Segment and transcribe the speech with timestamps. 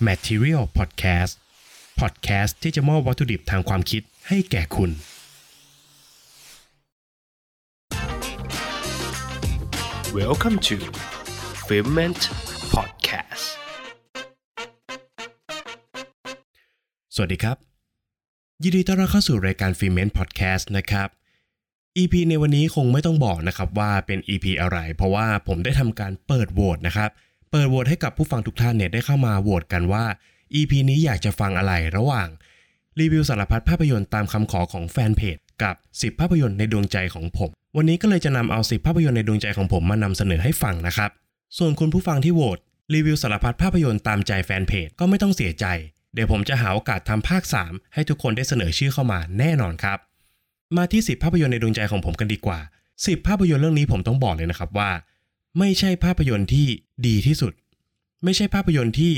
[0.00, 1.32] Material Podcast
[2.00, 4.90] Podcast ที่จะมอบวัตถุดิบทางความคิดให้แก่คุณ
[10.18, 10.76] Welcome to
[11.66, 12.22] f i l m e n t
[12.74, 13.46] Podcast
[17.14, 17.56] สวัสดีครับ
[18.62, 21.08] ยินดีต้อนรับเข้าสู่รายการ f i l m e n t Podcast นะครับ
[21.96, 27.10] EP ในวันนี้คงไม่ต้องบอกนะครับว่าเป็น EP อะไร เพราะว่าผมได้ทำการเปิดโหวตนะครับ
[27.56, 30.04] เปิดโหวตให้กับผู้ฟังทุกท่านเนี่ยได้เข้ามาโหวตกันว่า
[30.54, 32.28] EP นี้อยากจะฟังอะไรระหว่าง
[33.00, 41.10] รีวิวสารพัดภาพยนตร์ตามคำขอของแฟนเพจกับ 10 ภาพยนตร์ในดวงใจของผม วันนี้ก็เลยจะนำเอา 10 ภาพยนตร์ในดวงใจของผมมานำเสนอให้ฟังนะครับ
[41.58, 42.58] ส่วนคุณผู้ฟังที่โหวต
[42.94, 45.66] รีวิวสารพัดภาพยนตร์ตามใจแฟนเพจก็ไม่ต้องเสียใจ
[46.14, 49.98] เดี๋ยวผมจะหาโอกาสทำภาค 3 ให้ทุกคนได้เสนอชื่อเข้ามาแน่นอนครับ
[50.76, 52.58] มาที่ 10 ภาพยนตร์ในดวงใจของผมกันดีกว่า
[52.94, 54.90] 10 ภาพยนตร์เรื่องนี้ผมต้องบอกเลยนะครับว่า
[55.58, 56.66] ไม่ใช่ภาพยนตร์ที่
[57.06, 57.52] ดีที่สุด
[58.24, 59.14] ไม่ใช่ภาพยนตร์ที่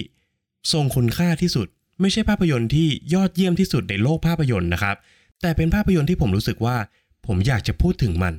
[0.72, 1.68] ทรงคุณค่าที่สุด
[2.00, 4.96] ไม่ใช่ภาพยนตร์ที่ยอดเยี่ยมที่สุดในโลกภาพยนตร์นะครับ
[5.42, 6.76] แต่เป็นภาพยนตร์ที่ผมรู้สึกว่า
[7.26, 8.34] ผมอยากจะพูดถึงมัน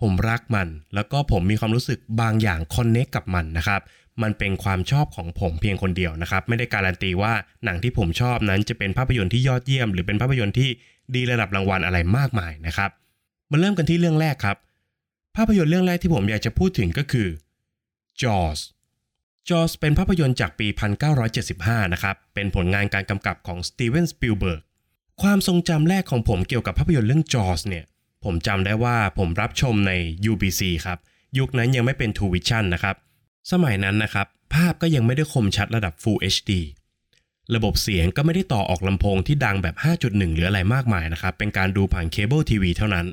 [0.00, 3.80] ผมรักมัน แล้วก็ผมมีความรู้สึกบางอย่างคอนเนคกับมันนะครับ
[4.22, 7.32] มันเป็นความชอบของผมเพียงคนเดียวนะครับ ไม่ได้การันตีว่า
[7.64, 10.70] หนังที่ผมชอบนั้นจะเป็นภาพยนตร์ที่ยอดเยี่ยม หรือเป็นภาพยนตร์ที่
[11.14, 12.90] ดีระดับรางวัลอะไรมากมายนะครับ
[13.50, 14.56] มาเริ่มกันที่เรื่องแรกครับ
[15.36, 17.28] ภาพยนตร์เรื่องแรกที่ผมอยากจะพูดถึงก็คือ
[18.20, 18.60] Jaws
[19.48, 20.66] Jaws เป็นภาพยนตร์จากปี
[21.30, 24.62] 1975 นะครับ เป็นผลงานการกำกับของสตีเวนสปิลเบิร์ก
[25.22, 27.84] ความทรงจำแรกของผมเกี่ยวกับภาพยนตร์เรื่อง Jaws เนี่ย
[28.24, 29.92] ผมจำได้ว่าผมรับชมใน
[30.30, 30.98] UBC ครับ
[31.38, 32.96] ยุคนั้นยังไม่เป็น True Vision นะครับ
[33.52, 36.50] สมัยนั้นนะครับ ภาพก็ยังไม่ได้คมชัดระดับ Full HD
[37.54, 43.06] ระบบเสียงก็ไม่ได้ต่อออกลำโพงที่ดังแบบ 5.1 หรืออะไรมากมายนะครับ เป็นการดูผ่านเคเบิลทีวีเท่านั้น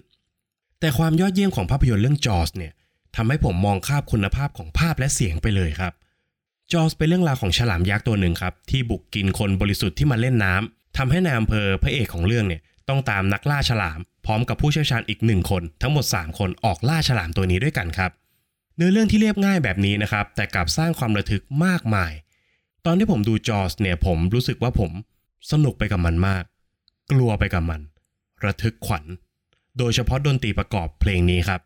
[0.82, 2.74] แต่ความยอดเยี่ยมของภาพยนตร์เรื่อง Jaws เนี่ย
[3.16, 5.94] ทำให้ผมมองข้ามคุณภาพของภาพและเสียงไปเลยครับ
[6.72, 18.12] Jaws เป็นเรื่องราวของฉลามยักษ์ตัวหนึ่งครับ ที่บุกกินคนบริสุทธิ์ที่มาเล่นน้ำทำให้นายอำเภอพระเอกของเรื่องเนี่ยต้องตามนักล่าฉลาม พร้อมกับผู้เชี่ยวชาญอีกหนึ่งคน ทั้งหมด 3 คนออกล่าฉลามตัวนี้ด้วยกันครับ
[18.76, 22.12] เนื้อเรื่องที่เรียบง่ายแบบนี้นะครับ แต่กลับสร้างความระทึกมากมาย
[22.86, 24.92] ตอนที่ผมดูจอสเนี่ยผมรู้สึกว่าผม
[25.52, 26.44] สนุกไปกับมันมาก
[27.12, 27.82] กลัวไปกับมัน
[28.46, 29.06] ระทึกขวัญ
[29.78, 31.62] โดยเฉพาะดนตรีประกอบเพลงนี้ครับ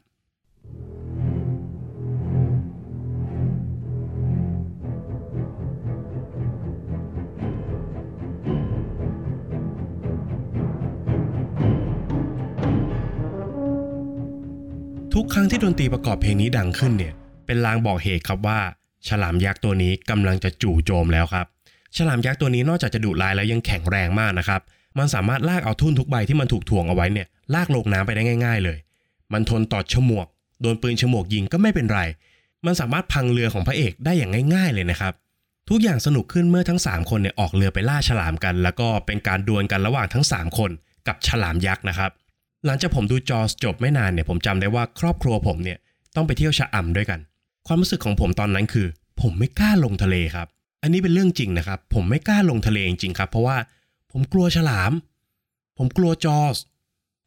[15.14, 17.14] ทุกครั้งที่ดนตรีประกอบเพลงนี้ดังขึ้นเนี่ย
[17.46, 18.60] เป็นลางบอกเหตุครับว่า
[19.08, 21.46] ฉลามยักษ์ตัวนี้กำลังจะจู่โจมแล้วครับ
[21.98, 24.62] ฉลามยักษ์ตัวนี้นอกจากจะดุร้ายแล้วยังแข็งแรงมากนะครับ
[25.00, 28.78] มันสามารถลากเอาทุ่นทุกใบที่มันถูกถ่วงเอาไว้เนี่ยลากลงน้ำไปได้ง่าย ๆ เลย
[29.34, 30.28] มันทนต่อฉมวก
[30.62, 32.02] โดนปืนฉมวกยิงก็ไม่เป็นไร
[32.66, 35.14] มันสามารถพังเรือของพระเอกได้อย่างง่าย ๆ เลยนะครับ
[35.70, 40.72] ทุกอย่างสนุกขึ้นเมื่อทั้ง 3 คนเนี่ยออกเรือไปล่าฉลามกัน แล้วก็เป็นการดวลกันระหว่างทั้ง 3 คน
[41.08, 42.12] กับฉลามยักษ์นะครับ
[42.66, 45.78] หลังจากผมดู Jaws จบไม่นานเนี่ยผมจำได้ว่าครอบครัวผมเนี่ย
[46.16, 47.20] ต้องไปเที่ยวชะอำด้วยกัน
[47.68, 48.88] ความรู้สึกของผมตอนนั้นคือ
[49.22, 50.48] ผมไม่กล้าลงทะเลครับ
[50.84, 53.58] อันนี้เป็นเรื่องจริงนะครับ ผมไม่กล้าลงทะเลจริงๆครับ เพราะว่า
[54.18, 54.92] ผมกลัวฉลาม
[55.78, 56.58] ผมกลัวจอส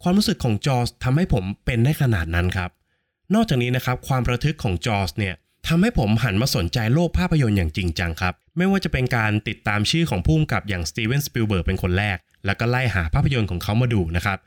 [0.02, 2.70] ความรู้สึกของจอสทำให้ผมเป็นได้ขนาดนั้นครับ
[3.34, 5.34] นอกจากนี้นะครับความระทึกของ Jaws เนี่ย
[5.68, 14.38] ทำให้ผมหันมาสนใจโลกภาพยนตร์อย่างจริงจังครับ ไม่ว่าจะเป็นการติดตามชื่อของผู้กำกับอย่างสตีเวนสปิลเบิร์กเป็นคนแรก แล้วก็ไล่หาภาพยนตร์ของเขามาดูนะครับ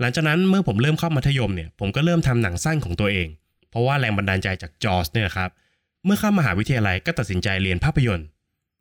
[0.00, 3.28] หลังจากนั้นเมื่อผมเริ่มเข้ามัธยมเนี่ยผมก็เริ่มทำหนังสั้นของตัวเอง
[3.70, 5.50] เพราะว่าแรงบันดาลใจจากจอสเนี่ยครับ
[6.04, 8.26] เมื่อเข้ามหาวิทยาลัยก็ตัดสินใจเรียนภาพยนตร์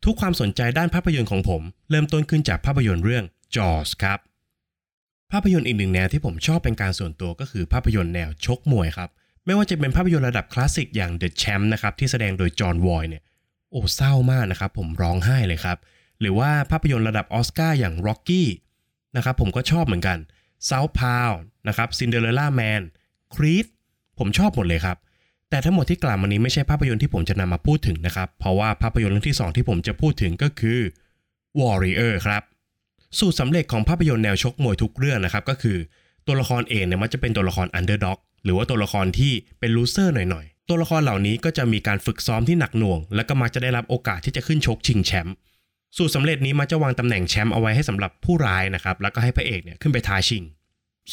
[0.06, 3.26] ทุกความสนใจด้านภาพยนตร์ของผม เริ่มต้นขึ้นจากภาพยนตร์เรื่อง
[3.56, 4.20] จอสครับ
[5.32, 9.10] ภาพยนตร์อีกหนึ่งแนวที่ผมชอบเป็นการส่วนตัวก็คือภาพยนตร์แนวชกมวยครับ
[9.46, 13.24] ไม่ว่าจะเป็นภาพยนตร์ระดับคลาสสิกอย่าง The Champ นะครับที่แสดงโดยจอห์นวอยเนี่ย
[13.72, 15.78] โอ้เศร้ามากนะครับ ผมร้องไห้เลยครับ
[16.20, 18.44] หรือว่าภาพยนตร์ระดับออสการ์อย่าง Rocky
[19.16, 20.18] นะครับผมก็ชอบเหมือนกัน
[20.70, 21.32] South p o w
[21.68, 22.82] นะครับ Cinderella Man
[23.34, 23.68] Creed
[24.20, 24.98] ผมชอบหมดเลยครับ
[25.52, 30.80] แต่ทั้งหมดที่กล่าวมานี้ไม่ใช่ภาพยนตร์ที่ผมจะนำมาพูดถึงนะครับ เพราะว่าภาพยนตร์เรื่องที่ 2 ที่ผมจะพูดถึงก็คือ
[31.60, 32.44] Warrior ครับ
[33.20, 35.78] สูตรสำเร็จของภาพยนตร์แนวชกมวยทุกเรื่องนะครับ ก็คือ
[36.28, 45.36] ตัวละครเอกเนี่ยมันจะเป็นตัวละคร Underdog หรือว่าตัวละครที่เป็น loser หน่อยๆ ตัวละครเหล่านี้ก็จะมีการฝึกซ้อมที่หนักหน่วง และก็มักจะได้รับโอกาสที่จะขึ้นชกชิงแชมป์
[45.98, 50.44] สูตรสำเร็จนี้มักจะวางตำแหน่งแชมป์เอาไว้ให้สำหรับผู้ร้ายนะครับแล้วก็ให้พระเอกเนี่ยขึ้นไปท้าชิง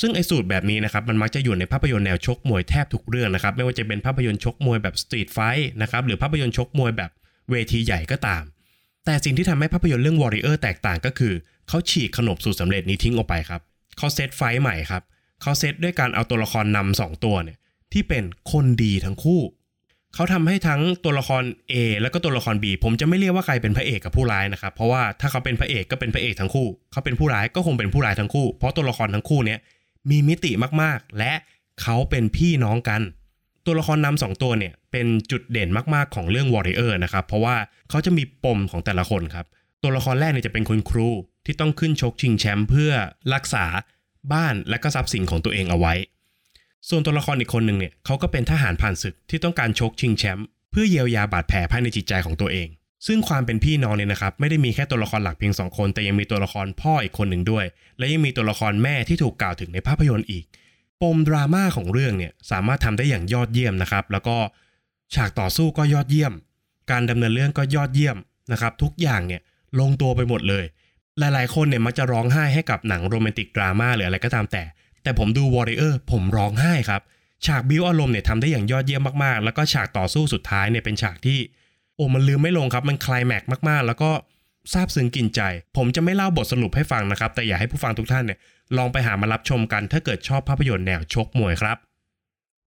[0.01, 7.11] ซึ่งไอ้สูตรแบบนี้นะครับมันมักจะอยู่ในภาพยนตร์แนวชกมวยแทบทุกเรื่องนะครับไม่ว่าจะเป็นภาพยนตร์ชกมวยแบบ street fight นะครับหรือภาพยนตร์ชกมวยแบบ
[7.51, 8.43] เวทีใหญ่ก็ตาม
[9.05, 11.33] แต่สิ่งที่ทำให้ภาพยนตร์เรื่อง Warrior แตกต่างก็คือ
[11.69, 13.61] เขาฉีกขนบสูตรสำเร็จนี้ทิ้งออกไปครับ
[13.99, 15.03] เขาเซตไฟท์ใหม่ครับ
[15.43, 17.59] เขาเซตด้วยการเอาตัวละครนำสองตัวเนี่ย
[17.93, 19.41] ที่เป็นคนดีทั้งคู่
[20.15, 21.43] เขาทำให้ทั้งตัวละคร
[21.73, 29.59] A แล้วก็ตัวละคร B ผมจะไม่เรียกว่าใครเป็นพระเอกกับผู้ร้ายนะครับ เพราะว่าถ้าเขาเป็นพระเอกก็เป็นพระเอกทั้งคู่ เขาเป็นผู้ร้ายก็คงเป็นผู้ร้ายทั้งคู่ เพราะตัวละครทั้งคู่เนี้ย
[30.11, 30.51] มีมิติ
[30.83, 31.33] มากๆ และ
[31.83, 33.03] เขาเป็นพี่น้องกัน
[33.67, 37.57] ตัวละครนำสองตัวเนี่ยเป็นจุดเด่นมากๆของเรื่อง Warrior นะครับ เพราะว่า
[37.91, 39.47] เขาจะมีปมของแต่ละคนครับ
[39.83, 41.09] ตัวละครแรกเนี่ยจะเป็นคุณครู
[41.47, 42.93] ที่ต้องขึ้นชกชิงแชมป์เพื่อ
[43.35, 43.65] รักษา
[44.33, 45.95] บ้านและก็ทรัพย์สินของตัวเองเอาไว้
[46.89, 52.69] ส่วนตัวละครอีกคนหนึ่งเนี่ยเขาก็เป็นทหารผ่านศึกที่ต้องการชกชิงแชมป์เพื่อเยียวยาบาดแผลภายในจิตใจของตัวเอง
[53.07, 57.65] ซึ่งความเป็นพี่น้องเนี่ยนะครับไม่ได้มีแค่ตัวละครหลักเพียงสองคน แต่ยังมีตัวละครพ่ออีกคนหนึ่งด้วย
[57.99, 60.45] และยังมีตัวละครแม่ที่ถูกกล่าวถึงในภาพยนตร์อีก
[61.03, 64.37] ปมดราม่าของเรื่องเนี่ยสามารถทำได้อย่างยอดเยี่ยมนะครับ แล้วก็
[65.15, 66.33] ฉากต่อสู้ก็ยอดเยี่ยม
[66.91, 68.17] การดำเนินเรื่องก็ยอดเยี่ยม
[68.53, 69.41] นะครับ ทุกอย่างเนี่ย
[69.81, 70.65] ลงตัวไปหมดเลย
[71.19, 74.63] หลายๆ คนเนี่ยมักจะร้องไห้ให้กับหนังโรแมนติกดราม่าหรืออะไรก็ตามแต่
[75.03, 77.03] แต่ผมดู Warrior ผมร้องไห้ครับ
[77.47, 81.39] ฉากบิวอารมณ์เนี่ยทำได้อย่างยอดเยี่ยมมากๆ แล้วก็ฉากต่อสู้สุดท้ายเนี่ยเป็นฉากที่
[81.99, 84.11] โอ้มันลืมไม่ลงครับมันคลายแม็กมากๆ แล้วก็
[84.73, 85.41] ซาบซึ้งกินใจ
[85.77, 88.39] ผมจะไม่เล่าบทสรุปให้ฟังนะครับ แต่อยากให้ผู้ฟังทุกท่านเนี่ย
[88.77, 91.79] ลองไปหามารับชมกัน ถ้าเกิดชอบภาพยนตร์แนวชกมวยครับ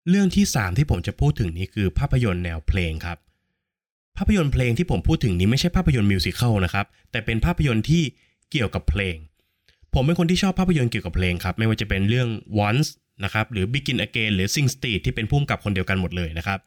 [0.09, 3.19] เรื่องที่ 3 ที่ผมจะพูดถึงนี้คือภาพยนตร์แนวเพลงครับ
[4.17, 8.03] ภาพยนตร์เพลงที่ผมพูดถึงนี้ไม่ใช่ภาพยนตร์มิวสิควลนะครับแต่เป็นภาพยนตร์ที่
[8.51, 9.17] เกี่ยวกับเพลง
[9.95, 12.29] ผมเป็นคนที่ชอบภาพยนตร์เกี่ยวกับเพลงครับไม่ว่าจะเป็นเรื่อง
[12.67, 12.89] Once
[13.25, 16.59] นะครับหรือ Begin Again หรือ Sing Street ที่เป็นพุ่มกับคนเดียวกันหมดเลยนะครับ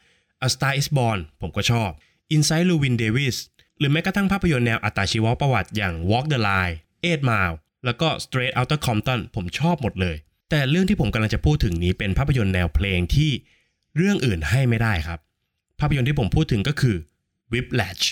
[0.45, 1.89] A Star Is Born ผมก็ชอบ
[2.35, 3.38] Inside Llewyn Davis
[3.77, 10.15] หรือแม้กระทั่งภาพยนตร์แนวอัตชีวประวัติอย่าง Walk the Line 8 Mile แล้วก็ Straight Outta Compton ผมชอบหมดเลย
[10.50, 13.31] แต่เรื่องที่ผมกำลังจะพูดถึงนี้เป็นภาพยนตร์แนวเพลงที่
[13.95, 15.19] เรื่องอื่นให้ไม่ได้ครับ
[15.79, 16.95] ภาพยนตร์ที่ผมพูดถึงก็คือ
[17.51, 18.03] Whiplash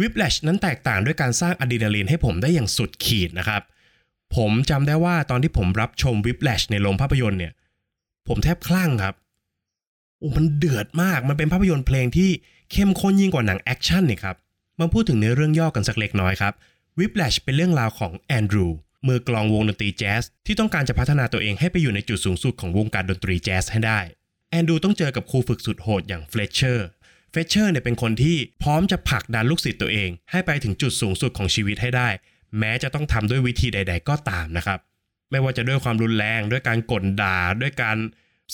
[0.00, 3.62] Whiplash นั้นแตกต่างด้วยการสร้างอะดรีนาลีนให้ผมได้อย่างสุดขีดนะครับ
[4.36, 7.52] ผมจำได้ว่าตอนที่ผมรับชม Whiplash ในโรงภาพยนตร์เนี่ย
[8.28, 9.14] ผมแทบคลั่งครับ
[10.18, 12.30] โอ้มันเดือดมากมันเป็นภาพยนตร์เพลงที่
[12.72, 14.36] เข้มข้นยิ่งกว่าหนังแอคชั่นนี่ครับ
[14.80, 16.52] มาพูดถึงเนื้อเรื่องย่อกันสักเล็กน้อยครับ
[16.98, 18.66] Whiplash เป็นเรื่องราวของแอนดรู
[19.06, 24.00] มือกลองวงดนตรีแจ๊สที่ต้องการจะพัฒนาตัวเองให้ไปอยู่ในจุดสูงสุดของวงการดนตรีแจ๊สให้ได้
[24.50, 26.88] แอนดรูต้องเจอกับครูฝึกสุดโหดอย่างเฟลตเชอร์
[27.30, 32.08] เฟลตเชอร์เนี่ยเป็นคนที่พร้อมจะผลักดันลูกศิษย์ตัวเอง ให้ไปถึงจุดสูงสุดของชีวิตให้ได้
[32.58, 34.78] แม้จะต้องทำด้วยวิธีใด ๆ ก็ตามนะครับ
[35.30, 37.96] ไม่ว่าจะด้วยความรุนแรงด้วยการกดด่าด้วยการ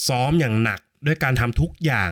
[0.07, 2.11] ซ้อมอย่างหนัก ด้วยการทำทุกอย่าง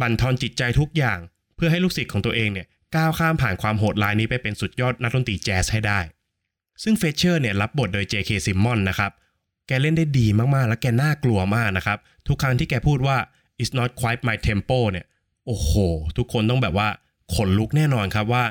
[0.00, 1.18] บั่นทอนจิตใจทุกอย่าง
[1.60, 2.66] เพื่อให้ลูกศิษย์ของตัวเองเนี่ย
[2.96, 6.00] ก้าวข้ามผ่านความโหดร้ายนี้ไปเป็นสุดยอดนักดนตรีแจ๊สให้ได้
[6.82, 8.30] ซึ่งเฟลตเชอร์เนี่ยรับบทโดย J.K.
[8.46, 9.10] Simmons นะครับ
[9.66, 11.98] แกเล่นได้ดีมากๆ และแกน่ากลัวมากนะครับ
[12.28, 13.16] ทุกครั้งที่แกพูดว่า
[13.60, 15.06] it's not quite my tempo เนี่ย
[15.46, 15.72] โอ้โห
[16.16, 16.88] ทุกคนต้องแบบว่า
[17.34, 18.44] ขนลุกแน่นอนครับว่า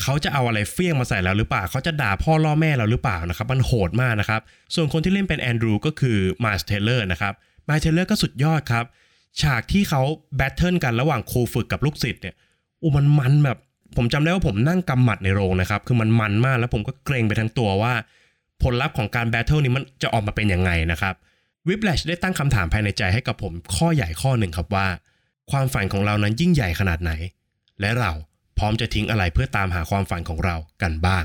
[0.00, 4.40] เขาจะเอาอะไรเฟี้ยงมาใส่เราหรือเปล่า เขาจะด่าพ่อล่อแม่เราหรือเปล่านะครับ มันโหดมากนะครับ
[4.74, 7.34] ส่วนคนที่เล่นเป็นแอนดรูก็คือไมลส์เทลเลอร์นะครับ
[7.68, 8.84] ไมลส์เทลเลอร์ก็สุดยอดครับ
[9.40, 10.02] ฉากที่เขา
[10.36, 12.34] battle กันระหว่างครูฝึกกับลูกศิษย์เนี่ย
[12.86, 13.58] โอ้มันมันแบบ
[13.96, 17.94] ผมจำได้ว่าผมนั่งกำหมัดในโรงนะครับ คือมันมันมากแล้วผมก็เกร็งไปทั้งตัวว่า
[18.62, 21.14] ผลลัพธ์ของการ battle นี้มันจะออกมาเป็นยังไงนะครับ
[21.68, 24.86] Whiplash ได้ตั้งคำถามภายในใจให้กับผมข้อใหญ่ข้อหนึ่งครับว่า
[25.50, 27.12] ความฝันของเรานั้นยิ่งใหญ่ขนาดไหน
[27.80, 28.12] และเรา
[28.58, 31.24] พร้อมจะทิ้งอะไรเพื่อตามหาความฝันของเรากันบ้าง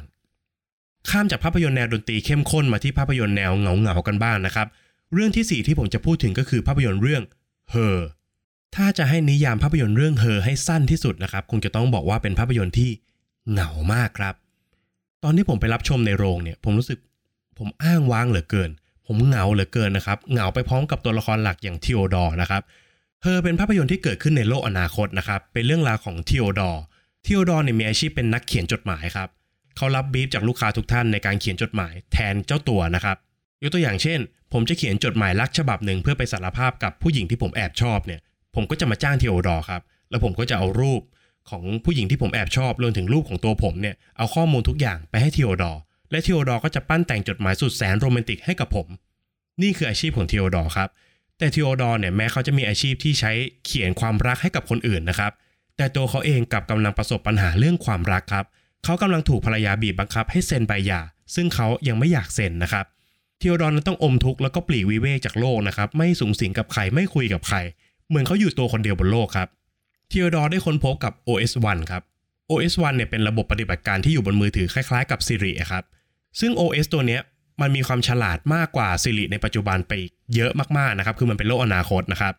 [1.10, 4.68] ข้ามจากภาพยนตร์แนวดนตรีเข้มข้นมาที่ภาพยนตร์แนวเหงาเหงาๆกันบ้างนะครับ
[5.14, 7.24] เรื่องที่ 4 ที่ผมจะพูดถึงก็คือภาพยนตร์เรื่อง
[7.74, 7.98] Her
[8.76, 12.90] ถ้าจะให้นิยามภาพยนตร์เรื่อง Her ให้สั้นที่สุดนะครับคงจะต้องบอกว่าเป็นภาพยนตร์ที่
[13.52, 14.36] เหงามากครับ
[15.24, 17.00] ตอนที่ผมไปรับชมในโรงเนี่ย ผมรู้สึก
[17.58, 18.70] ผมอ้างว้างเหลือเกิน
[19.08, 22.62] ผมเหงาเหลือเกินนะครับเหงาไปพร้อมกับตัวละครหลักอย่างทีโอดอร์นะครับ
[23.22, 26.82] เธอเป็นภาพยนตร์ที่เกิดขึ้นในโลกอนาคตนะครับ เป็นเรื่องราวของทีโอดอร์
[27.26, 29.30] ทีโอดอร์เนี่ยมีอาชีพเป็นนักเขียนจดหมายครับ
[29.78, 33.18] เขารับบีฟจากลูกค้าทุกท่านในการเขียนจดหมายแทนเจ้าตัวนะครับ
[33.64, 34.20] ยกตัวอย่างเช่น
[34.54, 38.22] ผมจะเขียนจดหมายรักฉบับหนึ่งเพื่อไปสารภาพกับผู้หญิงที่ผมแอบชอบเนี่ย
[38.56, 41.02] ผมก็จะมาจ้างเทโอดอร์ครับ แล้วผมก็จะเอารูป
[41.50, 45.80] ของผู้หญิงที่ผมแอบชอบรวมถึงรูปของตัวผมเนี่ย เอาข้อมูลทุกอย่างไปให้เทโอดอร์
[46.12, 48.88] และเทโอดอร์ก็จะปั้นแต่งจดหมายสุดแสนโรแมนติกให้กับผม
[49.62, 50.90] นี่คืออาชีพของเทโอดอร์ครับ
[51.38, 53.32] แต่เทโอดอร์เนี่ยแม้เขาจะมีอาชีพที่ใช้
[53.66, 55.32] เขียนความรักให้กับคนอื่นนะครับ
[55.78, 58.46] แต่ตัวเขาเองกลับกำลังประสบปัญหาเรื่องความรักครับ
[58.84, 61.02] เขากำลังถูกภรรยาบีบบังคับให้เซ็นใบหย่า
[61.36, 62.86] ซึ่งเขายังไม่อยากเซ็นนะครับ
[63.40, 67.58] เทโอดอร์นั้นต้องอมทุกข์แล้วก็ปลีกวิเวกจากโลกนะครับ ไม่สูงสิงกับใคร ไม่คุยกับใคร
[68.12, 69.48] เหมือนเขาอยู่ตัวคนเดียวบนโลกครับ
[70.12, 72.04] ทีโอดอร์ได้ค้นพบกับ OS 1 ครับ
[72.50, 75.84] OS 1 เนี่ยเป็นระบบปฏิบัติการที่อยู่บนมือถือคล้ายๆกับ Siri ครับ
[76.40, 77.22] ซึ่ง OS ตัวเนี้ย
[77.62, 79.94] มันมีความฉลาดมากกว่า Siri ในปัจจุบันไป
[80.36, 82.34] เยอะมากๆนะครับ คือมันเป็นโลกอนาคตนะครับ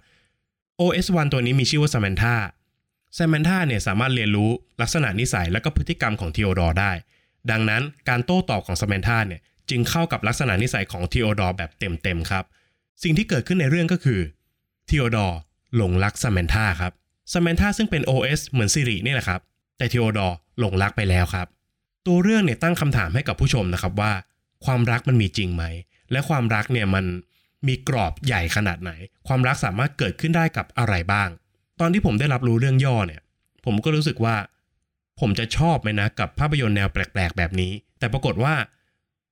[0.80, 2.34] OS 1 ตัวนี้มีชื่อว่า Samantha
[3.18, 4.50] Samantha เนี่ยสามารถเรียนรู้
[4.82, 6.92] ลักษณะนิสัยและก็พฤติกรรมของทีโอดอร์ได้
[7.50, 12.44] ดังนั้นการโต้ตอบของ Samantha เนี่ยจึงเข้ากับลักษณะนิสัยของทีโอดอร์แบบเต็มๆครับ
[13.02, 14.20] สิ่งที่เกิดขึ้นในเรื่องก็คือ
[14.88, 15.38] ทีโอดอร์
[15.76, 16.92] หลงรัก Samantha ครับ
[17.32, 19.40] สมนธาซึ่งเป็น OS เหมือนซิรินี่แหละครับ
[19.78, 21.46] แต่ทีโอดอร์หลงรักไปแล้วครับ
[22.06, 24.12] ตัวเรื่องเนี่ยตั้งคำถามให้กับผู้ชมนะครับว่า
[24.64, 25.64] ความรักมันมีจริงไหม
[26.12, 27.04] และความรักเนี่ยมัน
[27.66, 28.90] มีกรอบใหญ่ขนาดไหน
[29.26, 31.28] ความรักสามารถเกิดขึ้นได้กับอะไรบ้าง
[31.80, 33.22] ตอนที่ผมได้รับรู้เรื่องย่อเนี่ย
[33.64, 34.36] ผมก็รู้สึกว่า
[35.20, 38.54] ผมจะชอบไหมนะกับภาพยนตร์แนวแปลกๆ แบบนี้ แต่ปรากฏว่า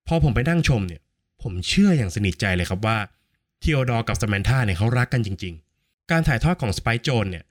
[0.06, 1.00] พอผมไปนั่งชมเนี่ย
[1.42, 2.98] ผมเชื่ออย่างสนิทใจเลยครับว่า
[3.62, 5.69] ทีโอดอร์กับสมนธาเนี่ยเขารักกันจริง ๆ
[6.10, 7.44] การถ่ายทอดของสไปโจนเนี่ย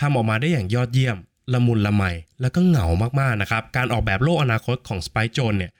[0.00, 1.16] ทำออกมาได้อย่างยอดเยี่ยม
[1.52, 2.04] ละมุนละไม
[2.40, 2.86] แล้วก็เหงา
[3.20, 5.72] มากๆนะครับ การออกแบบโลกอนาคตของสไปโจนเนี่ย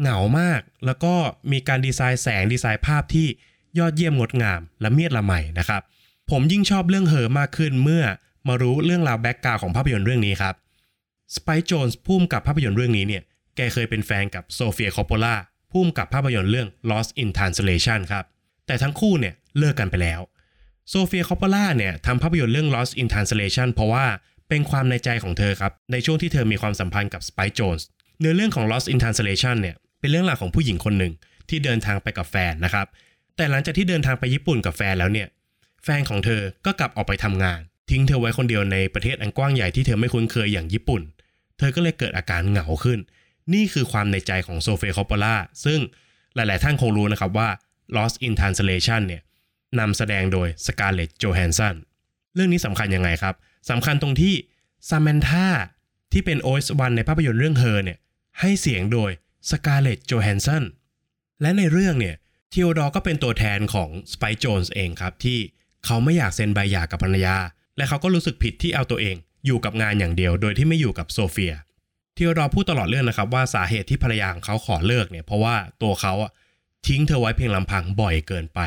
[0.00, 1.14] เหงามากแล้วก็
[1.52, 3.26] มีการดีไซน์แสงดีไซน์ภาพที่
[3.78, 5.82] ยอดเยี่ยมงดงามละเมียดละไมนะครับ
[6.30, 8.04] ผมยิ่งชอบเรื่องเฮอมากขึ้นเมื่อ
[8.48, 10.54] มารู้เรื่องราว background ของภาพยนตร์เรื่องนี้ครับ
[11.36, 13.22] สไปค์โจนส์ผู้กำกับภาพยนตร์เรื่องนี้เนี่ย
[13.56, 15.34] แกเคยเป็นแฟนกับโซเฟียคอปโปล่า
[15.72, 18.24] ผู้กำกับภาพยนตร์เรื่อง Lost in Translation ครับ
[18.66, 20.20] แต่ทั้งคู่เนี่ยเลิกกันไปแล้ว
[20.90, 24.06] โซเฟียคอปโปล่าเนี่ยทำภาพยนตร์เรื่อง Lost in Translation เพราะว่า
[24.48, 27.86] เป็นความในใจของเธอครับ ในช่วงที่เธอมีความสัมพันธ์กับสไปค์โจนส์
[28.20, 31.12] เนื้อเรื่องของ Lost in Translation เนี่ยเป็นเรื่องราวของผู้หญิงคนหนึ่ง
[31.48, 32.86] ที่เดินทางไปกับแฟนนะครับ
[33.36, 35.28] แต่หลังจากที่เดินทางไปญี่ปุ่นกับแฟนแล้วเนี่ย
[35.84, 41.02] แฟนของเธอก็กลับออกไปทำงาน ทิ้งเธอไว้คนเดียวในประเทศอันกว้างใหญ่ที่เธอไม่คุ้นเคยอย่างญี่ปุ่น
[41.58, 42.98] เธอก็เลยเกิดอาการเหงาขึ้น
[43.54, 45.80] นี่คือความในใจของโซเฟียคอปโปล่าซึ่ง
[46.34, 47.48] หลาย ๆ ท่านคงรู้นะครับว่า
[47.96, 49.22] Lost in Translation เนี่ย
[49.80, 51.74] นำแสดงโดยสการ์เลตต์โจแฮนส์สัน
[52.34, 53.34] เรื่องนี้สำคัญยังไงครับ
[53.70, 54.34] สำคัญตรงที่
[54.88, 55.46] ซาแมนธา
[56.12, 57.98] ที่เป็น OS1 ในภาพยนตร์เรื่องเฮอเนี่ย
[58.40, 59.10] ให้เสียงโดย
[59.50, 60.64] สการ์เลตต์โจแฮนส์สัน
[61.42, 62.16] และในเรื่องเนี่ย
[62.52, 65.38] ทีโอดอร์ก็เป็นตัวแทนของสไปค์โจนส์เองครับที่
[65.84, 67.36] เขาไม่อยากเซ็นใบหย่ากับภรรยา
[67.76, 69.16] และเขาก็รู้สึกผิดที่เอาตัวเอง
[69.46, 71.54] อยู่กับงานอย่างเดียว โดยที่ไม่อยู่กับโซเฟีย
[72.16, 76.14] ทีโอดอร์พูดตลอดเรื่องนะครับว่าสาเหตุที่ภรรยาของเขาขอเลิกเนี่ยเพราะว่าตัวเขา
[76.86, 78.60] ทิ้งเธอไว้เพียงลำพังบ่อยเกินไป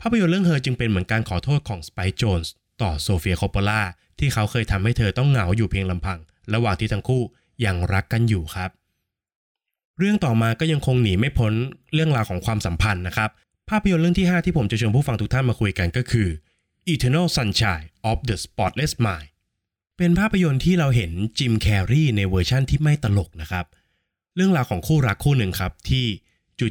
[0.00, 3.82] ภาพยนตร์เรื่องเฮอจึงเป็นเหมือนการขอโทษของสไปค์โจนส์ต่อโซเฟียคอปโปล่า
[4.18, 6.18] ที่เขาเคยทำให้เธอต้องเหงาอยู่เพียงลำพัง
[6.54, 7.22] ระหว่างที่ทั้งคู่
[7.64, 8.70] ยังรักกันอยู่ครับ
[9.98, 11.52] เรื่องต่อมาก็ยังคงหนีไม่พ้น
[11.94, 13.30] เรื่องราวของความสัมพันธ์นะครับ
[13.70, 16.28] ภาพยนตร์เรื่องที่ 5 ที่ผมจะชวนผู้ฟังทุกท่านมาคุยกันก็คือ
[16.92, 19.28] Eternal Sunshine of the Spotless Mind
[19.96, 23.64] เป็นภาพยนตร์ที่เราเห็นจิมแคร์รีในเวอร์ชั่นที่ไม่ตลกนะครับ
[24.36, 26.04] เรื่องราวของคู่รักคู่หนึ่งครับที่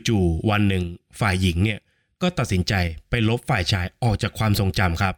[0.08, 0.84] จู่ๆวันหนึ่ง
[1.20, 1.80] ฝ่ายหญิงเนี่ย
[2.24, 2.74] ก็ตัดสินใจ
[3.10, 5.15] ไปลบฝ่ายชายออกจากความทรงจำครับ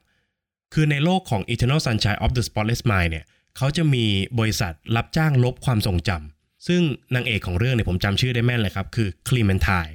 [0.73, 3.25] คือในโลกของ Eternal Sunshine of the Spotless Mind เนี่ย
[3.57, 4.05] เขาจะมี
[4.39, 6.81] บริษัทรับจ้างลบความทรงจำซึ่ง
[7.15, 9.87] นางเอกของเรื่องเนี่ยผมจำชื่อได้แม่นเลยครับคือคลีเมนทาย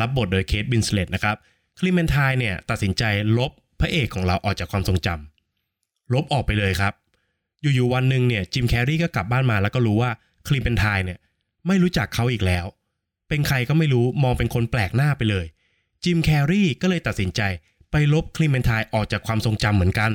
[0.00, 1.36] รับบทโดยเคทวินสเลตนะครับ
[1.78, 3.02] คลีเมนทายเนี่ยตัดสินใจ
[3.38, 6.94] ลบพระเอกของเราออกจากความทรงจำลบออกไปเลยครับ
[7.60, 10.10] อยู่ๆวันหนึ่งเนี่ยจิมแคร์รีก็กลับบ้านมาแล้วก็รู้ว่า
[10.46, 11.18] คลีเมนทายเนี่ย
[11.66, 12.66] ไม่รู้จักเขาอีกแล้ว
[13.28, 15.46] เป็นใครก็ไม่รู้มองเป็นคนแปลกหน้าไปเลย
[16.04, 17.40] จิมแคร์รีก็เลยตัดสินใจ
[17.90, 20.10] ไปลบคลีเมนทายออกจากความทรงจำเหมือนกัน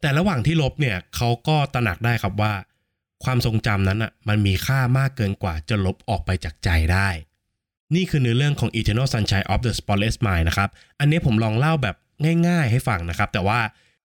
[0.00, 2.52] แต่ระหว่างที่ลบเนี่ยเขาก็ตระหนักได้ครับว่า
[3.24, 7.08] ความทรงจำนั้นอะมันมีค่ามากเกินกว่าจะลบออกไปจากใจได้
[7.94, 11.96] นี่คือเนื้อเรื่องของ Eternal Sunshine of the Spotless Mind นะครับ อันนี้ผมลองเล่าแบบ
[12.46, 13.60] ง่าย ๆ ให้ฟังนะครับ แต่ว่า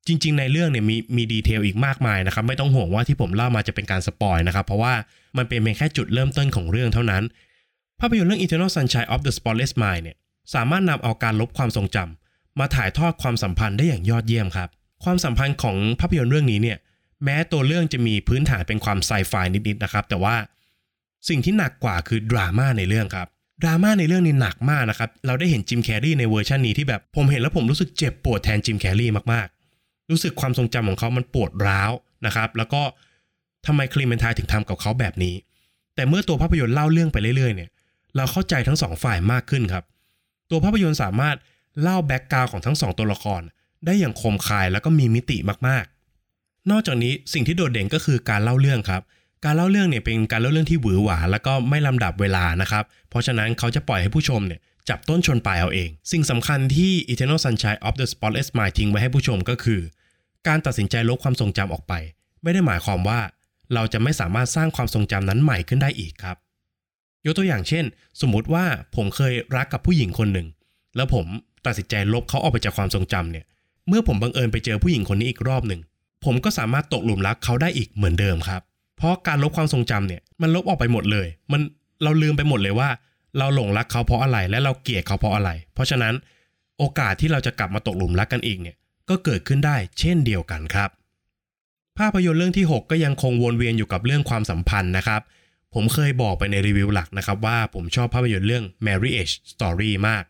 [0.07, 4.93] จริง ๆ ในเรื่องเนี่ยมีมี detail อีกมากมายนะครับ ไม่ต้องห่วงว่าที่ผมเล่ามาจะเป็นการ spoil นะครับ เพราะว่า
[5.37, 7.23] มันเป็นเพียงแค่จุดเริ่มต้นของเรื่องเท่านั้น
[7.99, 10.17] ภาพยนตร์เรื่อง Eternal Sunshine of the Spotless Mind เนี่ย
[10.53, 14.69] สามารถนำเอาการลบความทรงจำมาถ่ายทอดความสัมพันธ์ได้อย่างยอดเยี่ยมครับ
[15.03, 16.77] ความสัมพันธ์ของภาพยนตร์เรื่องนี้เนี่ย
[17.23, 20.35] แม้ตัวเรื่องจะมีพื้นฐานเป็นความไซไฟนิดๆนะครับ แต่ว่า
[21.29, 23.27] สิ่งที่หนักกว่าคือดราม่าในเรื่องครับ
[23.63, 31.91] ดราม่าในเรื่องนี้หนักมากนะครับ เราได้เห็นจิมแคร์รีในเวอร์ชันนี้ที่แบบผมเห็นแล้วผมรู้สึกเจ็บปวดแทนจิมแคร์รีมากๆ รู้สึกความทรงจำของเขามันปวดร้าว
[32.25, 32.81] นะครับ แล้วก็
[33.65, 35.35] ทำไมคลีเมนทายถึงทำกับเขาแบบนี้
[35.95, 37.69] แต่เมื่อตัวภาพยนตร์เล่าเรื่องไปเรื่อยๆเนี่ย
[38.15, 39.83] เราเข้าใจทั้งสองฝ่ายมากขึ้นครับ
[40.49, 41.37] ตัวภาพยนตร์สามารถ
[41.81, 43.41] เล่าแบ็กกราวของทั้งสองตัวละคร
[43.85, 45.37] ได้อย่างคมคายแล้วก็มีมิติ
[45.67, 49.01] มากๆ นอกจากนี้สิ่งที่โดดเด่นก็คือการเล่าเรื่องครับ
[49.45, 54.59] การเล่าเรื่องเนี่ยเป็นการเล่าเรื่องที่หวือหวา แล้วก็ไม่ลำดับเวลานะครับ เพราะฉะนั้นเขาจะปล่อยให้ผู้ชมเนี่ย
[54.89, 59.81] จับต้นชนปลายเอาเอง สิ่งสำคัญที่ Eternal Sunshine of the Spotless Mind ทิ้งไว้ให้ผู้ชมก็คือ
[60.47, 61.93] การตัดสินใจลบความทรงจำออกไป
[62.43, 63.19] ไม่ได้หมายความว่า
[63.73, 66.37] เราจะไม่สามารถสร้างความทรงจำนั้นใหม่ขึ้นได้อีกครับ
[67.25, 67.85] ยกตัวอย่างเช่น
[68.21, 68.65] สมมุติว่า
[68.95, 70.47] ผมเคยรักกับผู้หญิงคนหนึ่ง
[70.95, 71.25] แล้วผม
[71.65, 73.45] ตัดสินใจลบเขาออกไปจากความทรงจำเนี่ย
[73.87, 75.81] เมื่อผมบังเอิญไปเจอผู้หญิงคนนี้อีกรอบหนึ่ง
[76.25, 78.61] ผมก็สามารถตกหลุมรักเขาได้อีกเหมือนเดิมครับ
[78.97, 81.61] เพราะการลบความทรงจำเนี่ยมันลบออกไปหมดเลย มัน
[82.03, 82.89] เราลืมไปหมดเลยว่า
[83.37, 86.13] เราหลงรักเขาเพราะอะไรและเราเกลียดเขาเพราะอะไร เพราะฉะนั้น
[86.79, 88.75] โอกาสที่เราจะกลับมาตกหลุมรักกันอีกเนี่ย
[89.09, 90.89] ก็เกิดขึ้นได้เช่นเดียวกันครับ
[91.97, 95.21] ภาพยนตร์เรื่องที่ 6 ก็ยังคงวนเวียนอยู่กับเรื่องความสัมพันธ์นะครับ
[95.75, 100.23] ผมเคยบอกไปในรีวิวหลักนะครับว่าผมชอบภาพยนตร์เรื่อง Marriage Story มาก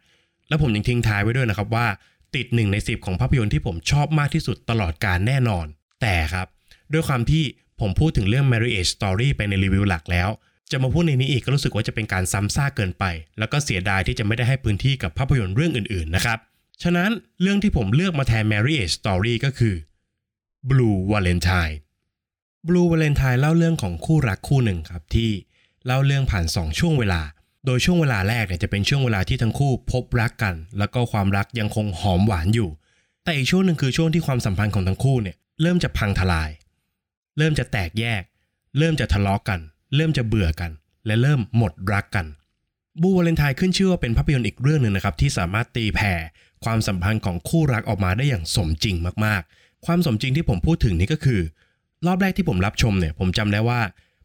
[0.49, 1.87] และผมยังทิ้งท้ายไว้ด้วยนะครับว่า
[2.35, 5.65] ติด1ใน 10 ของภาพยนตร์ที่ผมชอบมากที่สุดตลอดการแน่นอน
[6.01, 6.47] แต่ครับ
[6.93, 7.43] ด้วยความที่
[7.81, 10.29] ผมพูดถึงเรื่อง marriage story ไปในรีวิวหลักแล้ว
[10.71, 13.03] จะมาพูดในนี้อีกก็รู้สึกว่าจะเป็นการซ้ำซากเกินไป
[13.39, 16.39] แล้วก็เสียดายที่จะไม่ได้ให้พื้นที่กับภาพยนตร์เรื่องอื่นๆนะครับ
[16.83, 17.11] ฉะนั้น
[17.41, 19.75] เรื่องที่ผมเลือกมาแทน marriage story ก็คือ
[20.69, 21.75] Blue Valentine
[22.67, 25.31] Blue Valentine เล่าเรื่องของคู่รักคู่หนึ่งครับที่
[25.85, 27.21] เล่าเรื่องผ่าน 2 ช่วงเวลา
[27.65, 32.69] โดยช่วงเวลาแรกเนี่ยจะเป็นช่วงเวลาที่ทั้งคู่พบรักกัน แล้วก็ความรักยังคงหอมหวานอยู่
[33.23, 36.49] แต่อีกช่วงหนึ่งคือช่วงที่ความสัมพันธ์ของทั้งคู่เนี่ยเริ่มจะพังทลาย
[37.37, 38.23] เริ่มจะแตกแยก
[38.77, 39.59] เริ่มจะทะเลาะกกัน
[39.95, 40.71] เริ่มจะเบื่อกัน
[41.05, 42.25] และเริ่มหมดรักกัน
[43.01, 46.13] บูวาเลนไทน์ขึ้นชื่อว่าเป็นภาพยนตร์อีกเรื่องหนึ่งนะครับที่สามารถตีแผ่
[46.63, 48.95] ความสัมพันธ์ของคู่รักออกมาได้อย่างสมจริง
[49.25, 51.41] มากๆ ความสมจริงที่ผมพูดถึงนี่ก็คือ
[52.05, 53.81] รอบแรกที่ผมรับชมเนี่ย ผมจำได้ว่า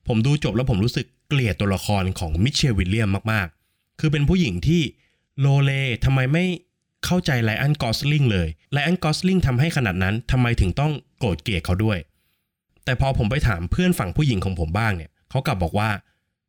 [0.08, 4.82] ผมดูจบแล้วผมรู้สึกเกลียดตัวละครของมิเชลวิลเลียมมากๆ คือเป็นผู้หญิงที่
[5.40, 5.70] โลเล
[6.04, 6.44] ทำไมไม่
[7.04, 11.98] เข้าใจไลอันกอสลิงเลยไลอันกอสลิงทำให้ขนาดนั้นทำไมถึงต้องโกรธเกลียดเขาด้วย
[12.84, 15.90] แต่พอผมไปถามเพื่อนฝั่งผู้หญิงของผมบ้างเนี่ยเขากลับบอกว่า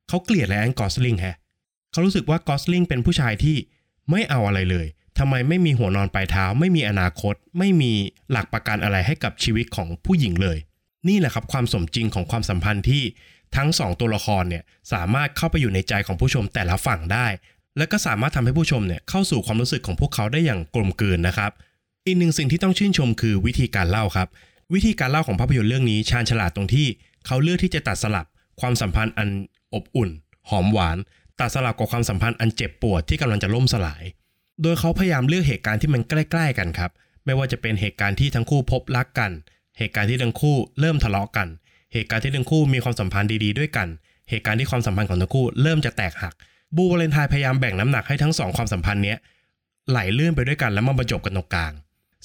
[0.10, 1.38] เขาเกลียดไลอันกอสลิงแฮะ
[1.92, 3.58] เขารู้สึกว่ากอสลิงเป็นผู้ชายที่
[4.12, 4.88] ไม่เอาอะไรเลย
[5.20, 7.92] ทำไมไม่มีหัวนอนปลายเท้า ไม่มีอนาคต ไม่มี
[8.32, 10.58] หลักประกันอะไรให้กับชีวิตของผู้หญิงเลย
[11.08, 13.04] นี่แหละครับความสมจริงของความสัมพันธ์ที่
[13.56, 17.28] ทั้งสองตัวละครเนี่ยสามารถเข้าไปอยู่ในใจของผู้ชมแต่ละฝั่งได้
[17.78, 21.52] และก็สามารถทำให้ผู้ชมเนี่ยเข้าสู่ความรู้สึกของพวกเขาได้อย่างกลมกลืนนะครับ
[22.06, 24.28] อีกหนึ่งสิ่งที่ต้องชื่นชมคือวิธีการเล่าครับ
[24.74, 26.88] วิธีการเล่าของภาพยนตร์เรื่องนี้ชาญฉลาดตรงที่
[27.26, 28.26] เขาเลือกที่จะตัดสลับ
[28.60, 29.30] ความสัมพันธ์อัน
[29.74, 30.10] อบอุ่น
[30.50, 30.98] หอมหวาน
[31.40, 34.04] ตัดสลับกับความสัมพันธ์อันเจ็บปวดที่กำลังจะล่มสลาย
[34.62, 36.92] โดยเขาพยายามเลือกเหตุการณ์ที่มันใกล้ ๆ กันครับ
[37.26, 39.32] ไม่ว่าจะเป็นเหตุการณ์ที่ทั้งคู่พบรักกัน
[39.78, 41.48] เหตุการณ์ที่ทั้งคู่เริ่มทะเลาะกัน
[41.94, 43.88] เหตุการณ์ที่ทั้งคู่มีความสัมพันธ์ดีๆด้วยกัน
[44.30, 46.34] เหตุการณ์ที่ความสัมพันธ์ของทั้งคู่เริ่มจะแตกหัก
[46.76, 49.18] บูวาเลนไทน์พยายามแบ่งน้ำหนักให้ทั้งสองความสัมพันธ์เนี้ย
[49.90, 51.74] ไหลเลื่อนไปด้วยกันแล้วมาบรรจบกันตรงกลาง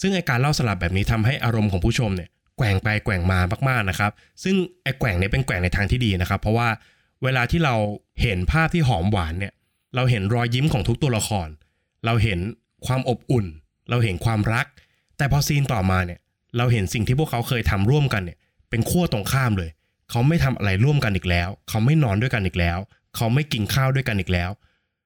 [0.01, 3.39] ซึ่งไอการเล่าสลับแบบนี้ทำให้อารมณ์ของผู้ชมเนี่ยแกว่งไปแกว่งมา
[3.69, 4.13] มากๆนะครับ
[4.45, 6.69] ซึ่งไอแกว่งเนี่ยเป็นแกว่งในทางที่ดีนะครับ เพราะว่า
[7.23, 7.75] เวลาที่เรา
[8.23, 9.53] เห็นภาพที่หอมหวานเนี่ย
[9.95, 11.49] เราเห็นรอยยิ้มของทุกตัวละคร
[12.05, 12.39] เราเห็น
[12.87, 13.47] ความอบอุ่น
[13.91, 14.67] เราเห็นความรัก
[15.17, 16.21] แต่พอซีนต่อมาเนี่ย
[16.57, 18.39] เราเห็นสิ่งที่พวกเขาเคยทำร่วมกันเนี่ย
[18.71, 19.71] เป็นขั้วตรงข้ามเลย
[20.11, 22.79] เขาไม่ทำอะไรร่วมกันอีกแล้ว เขาไม่นอนด้วยกันอีกแล้ว
[23.17, 24.51] เขาไม่กินข้าวด้วยกันอีกแล้ว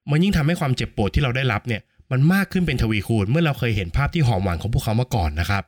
[0.09, 5.63] มันยิ่งทำให้ความเจ็บปวดที่เราได้รับเนี่ยมันมากขึ้นเป็นทวีคูณเมื่อเราเคยเห็นภาพที่หอมหวานของพวกเขามาก่อนนะครับ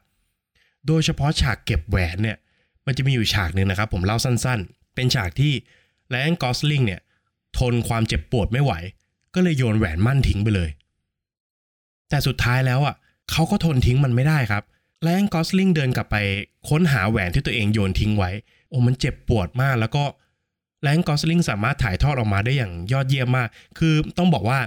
[0.88, 2.38] โดยเฉพาะฉากเก็บแหวนเนี่ย
[2.86, 5.54] มันจะมีอยู่ฉากหนึ่งนะครับ ผมเล่าสั้นๆ เป็นฉากที่
[6.10, 7.02] ไลนกอสลิงเนี่ย
[7.58, 8.74] ทนความเจ็บปวดไม่ไหว
[9.36, 10.70] ก็เลยโยนแหวนมั่นทิ้งไปเลย
[12.10, 12.96] แต่สุดท้ายแล้วอะ
[13.32, 14.64] เขาก็ทนทิ้งมันไม่ได้ครับ
[15.04, 16.18] ไลออนกอสลิงเดินกลับไป
[16.70, 18.32] ค้นหาแหวนที่ตัวเองโยนทิ้งไว้
[18.70, 20.04] โอ้มันเจ็บปวดมากแล้วก็
[20.82, 23.48] ไรอันกอสลิงสามารถถ่ายทอดออกมาได้อย่างยอดเยี่ยมมาก
[23.80, 24.60] คือต้องบอกว่า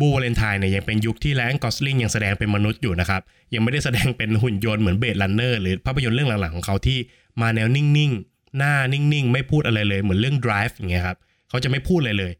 [0.00, 3.22] Blue Valentine เนี่ยยังเป็นยุคที่ไรอันกอสลิงยังแสดงเป็นมนุษย์อยู่นะครับ
[3.54, 6.98] ยังไม่ได้แสดงเป็นหุ่นยนต์เหมือน Blade Runner หรือภาพยนตร์เรื่องหลังๆของเขาที่
[7.40, 11.16] มาแนวนิ่งๆ หน้านิ่งๆ ไม่พูดอะไรเลยเหมือนเรื่อง Drive อย่างเงี้ยครับ
[11.48, 12.32] เขาจะไม่พูดอะไรเลย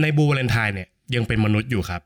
[0.00, 2.02] ใน Blue Valentine เนี่ยยังเป็นมนุษย์อยู่ครับ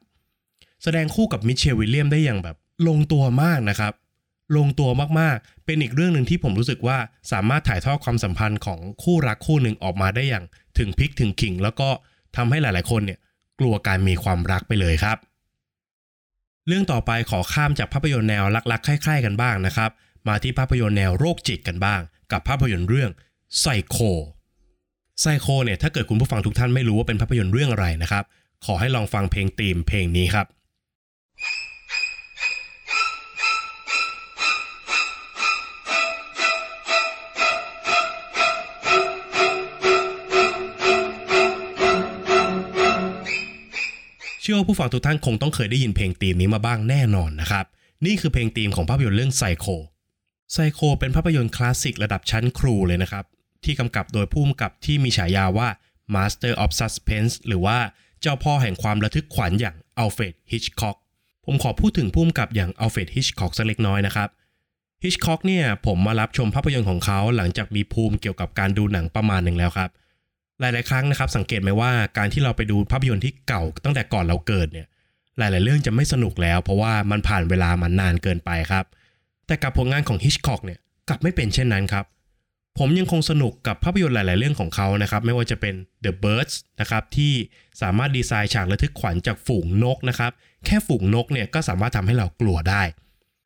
[0.84, 2.56] แสดงคู่กับมิเชลวิลเลียมได้อย่างแบบ
[2.88, 3.92] ลงตัวมากนะครับ
[4.56, 6.98] ลงตัวมากๆ เป็นอีกเรื่องหนึ่งที่ผมรู้สึกว่า
[7.32, 10.44] สามารถถ่ายทอดความสัมพันธ์ของคู่รักคู่หนึ่งออกมาได้อย่าง
[10.78, 11.88] ถึงพลิกถึงขิง แล้วก็
[12.36, 13.18] ทำให้หลายๆ คนเนี่ย
[13.60, 15.18] กลัวการมีความรักไปเลยครับ
[16.66, 19.90] เรื่องต่อไปขอข้ามจากภาพยนตร์แนวรักๆคล้ายๆกันบ้างนะครับ
[20.28, 22.00] มาที่ภาพยนตร์แนวโรคจิตกันบ้าง
[22.32, 23.10] กับภาพยนตร์เรื่อง
[23.60, 23.96] ไซโค
[25.20, 28.24] ไซโคเนี่ยถ้าเกิดคุณผู้ฟังทุกท่านไม่รู้ว่าเป็นภาพยนตร์เรื่องอะไรนะครับ
[28.64, 30.46] ขอให้ลองฟังเพลงธีมเพลงนี้ครับ
[44.42, 47.64] เชื่อว่าผู้ฟังทุกท่านคงต้องเคยได้ยินเพลงธีมนี้มาบ้างแน่นอนนะครับ
[48.06, 49.66] นี่คือเพลงธีมของภาพยนตร์เรื่องไซโค
[50.52, 53.24] ไซโคเป็นภาพยนตร์คลาสสิกระดับชั้นครูเลยนะครับ
[53.64, 55.68] ที่กำกับโดยผู้กำกับที่มีฉายาว่า
[56.14, 57.78] Master of Suspense หรือว่า
[58.20, 60.96] เจ้าพ่อแห่งความระทึกขวัญอย่างอัลเฟรดฮิชคอก
[61.46, 64.28] ผมขอพูดถึงผู้กำกับอย่างอัลเฟรดฮิชคอกสักเล็กน้อยนะครับ
[65.04, 69.90] ฮิชคอกเนี่ยผมมารับชมภาพยนตร์ของเขาหลังจากมีภูมิเกี่ยวกับการดูหนังประมาณหนึ่งแล้วครับ
[70.60, 74.86] หลาย ๆ ครั้งนะครับ สังเกตไหมว่าการที่เราไปดูภาพยนตร์ที่เก่าตั้งแต่ก่อนเราเกิดเนี่ย
[75.38, 78.84] หลาย ๆ เรื่องจะไม่สนุกแล้ว เพราะว่ามันผ่านเวลามานานเกินไปครับ
[79.46, 82.04] แต่กับผลงานของฮิชคอกเนี่ยกลับไม่เป็นเช่นนั้นครับ
[82.78, 87.32] ผมยังคงสนุกกับภาพยนตร์หลาย ๆ เรื่องของเขานะครับ ไม่ว่าจะเป็น The Birds นะครับที่
[87.82, 90.32] สามารถดีไซน์ฉากระทึกขวัญจากฝูงนกนะครับ
[90.66, 92.82] แค่ฝูงนกเนี่ยก็สามารถทำให้เรากลัวได้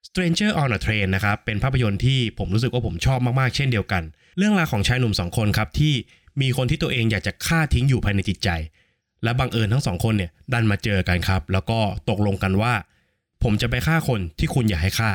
[0.08, 4.02] Stranger on a Train นะครับเป็นภาพยนตร์ที่ผมรู้สึกว่าผมชอบมาก ๆ เช่นเดียวกัน
[4.38, 5.94] เรื่องราวของชายหนุ่มสองคนครับที่
[6.40, 8.48] มีคนที่ตัวเองอยากจะฆ่าทิ้งอยู่ภายในจิตใจ
[9.22, 11.78] และบังเอิญทั้งสองคนเนี่ยดันมาเจอกันครับ แล้วก็
[12.10, 12.74] ตกลงกันว่า
[13.42, 15.10] ผมจะไปฆ่าคนที่คุณอยากให้ฆ่า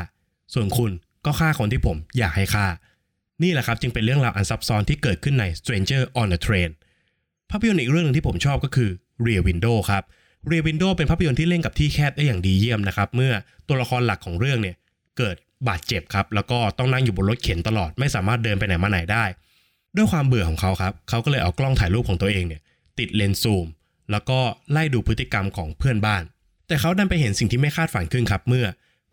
[0.54, 0.92] ส่วนคุณ
[1.26, 2.66] ก็ฆ่าคนที่ผมอยากให้ฆ่า
[3.44, 6.72] นี่แหละครับจึงเป็นเรื่องราวอันซับซ้อนที่เกิดขึ้นใน Stranger on a Train
[7.50, 8.90] ภาพยนตร์อีกเรื่องหนึงที่ผมชอบก็คือ
[9.26, 10.04] Rear Window ครับ
[10.50, 13.34] Rear Window เป็นภาพยนตร์ที่เล่นกับที่แคบได้อย่างดีเยี่ยมนะครับ เมื่อ
[13.68, 14.76] ตัวละครหลักของเรื่องเนี่ย
[15.18, 15.36] เกิด
[15.68, 19.24] บาดเจ็บครับ แล้วก็ต้องนั่งอยู่บนรถเข็นตลอด ไม่สามารถเดินไปไหนมาไหนได้
[19.96, 22.62] ด้วยความเบื่อของเขาครับ เขาก็เลยเอากล้องถ่ายรูปของตัวเองเนี่ย
[23.00, 23.66] ติดเลนส์ซูม
[24.12, 24.40] แล้วก็
[24.72, 26.24] ไล่ดูพฤติกรรมของเพื่อนบ้าน
[26.68, 28.66] แต่เขาดันไปเห็นสิ่งที่ไม่คาดฝันขึ้นครับ เมื่อ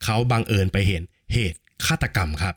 [0.05, 2.55] เขาบังเอิญไปเห็นเหตุฆาตกรรมครับ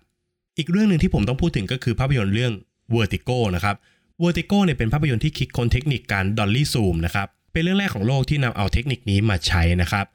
[0.57, 2.53] อีกเรื่องหนึ่งที่ผมต้องพูดถึงก็คือภาพยนตร์เรื่อง
[2.93, 3.75] Vertigo นะครับ
[4.23, 10.05] Vertigo เนี่ยเป็นภาพยนตร์ที่คิดค้นเทคนิคการดอลลี่ซูมนะครับ เป็นเรื่องแรกของโลกที่นำเอาเทคนิคนี้มาใช้นะครับ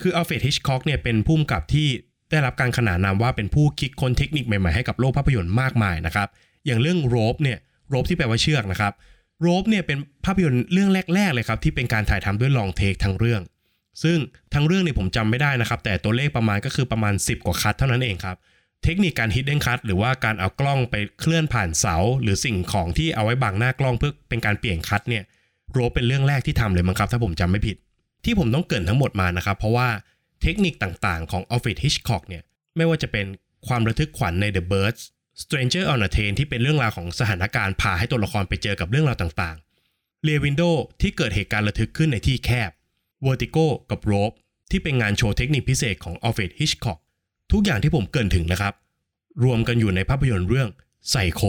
[0.00, 1.88] คืออัลเฟรดฮิชคอกเนี่ยเป็นผู้กำกับที่
[2.30, 6.28] ได้รับการขนานนามว่าเป็นผู้คิดค้นเทคนิคใหม่ๆให้กับโลกภาพยนตร์มากมายนะครับ
[6.66, 7.58] อย่างเรื่อง Rope เนี่ย
[7.90, 8.92] Rope ที่แปลว่าเชือกนะครับ
[9.42, 13.42] Rope เนี่ยเป็นภาพยนตร์เรื่องแรก ๆ เลยครับ ที่เป็นการถ่ายทำด้วย long take ทั้งเรื่อง
[14.02, 14.18] ซึ่ง
[14.54, 18.36] ทั้งเรื่องเนี่ยผมจำไม่ได้นะครับ แต่ตัวเลขประมาณก็คือประมาณ 10 กว่า cut เท่านั้นเองครับ
[18.84, 25.22] เทคนิคการ hidden cut หรือว่าการเอากล้องไปเคลื่อนผ่านเสา หรือสิ่งของที่เอาไว้บังหน้ากล้องเพื่อเป็นการเปลี่ยน cut เนี่ย
[25.72, 27.76] โรบเป็นเรื่องแรกที่ทำเลยมั้งครับ ถ้าผมจำไม่ผิด
[28.24, 29.88] ที่ผมต้องเกินทั้งหมดมานะครับ เพราะว่า
[30.42, 32.42] เทคนิคต่างๆ ของ Alfred Hitchcock เนี่ย
[32.76, 33.26] ไม่ว่าจะเป็น
[33.66, 35.02] ความระทึกขวัญใน The Birds
[35.42, 42.70] Stranger on a Train ที่เป็นเรื่องราวของสถานการณ์พาให้ตัวละครไปเจอกับเรื่องราวต่างๆ Rear Window ที่เกิดเหตุการณ์ระทึกขึ้นในที่แคบ
[43.26, 44.34] Vertigo กับ Rope
[44.70, 46.98] ที่เป็นงานโชว์เทคนิคพิเศษของ Alfred Hitchcock
[47.52, 48.74] ทุกอย่างที่ผมเกินถึงนะครับ
[49.44, 50.68] รวมกันอยู่ในภาพยนตร์เรื่อง
[51.10, 51.40] ไซโค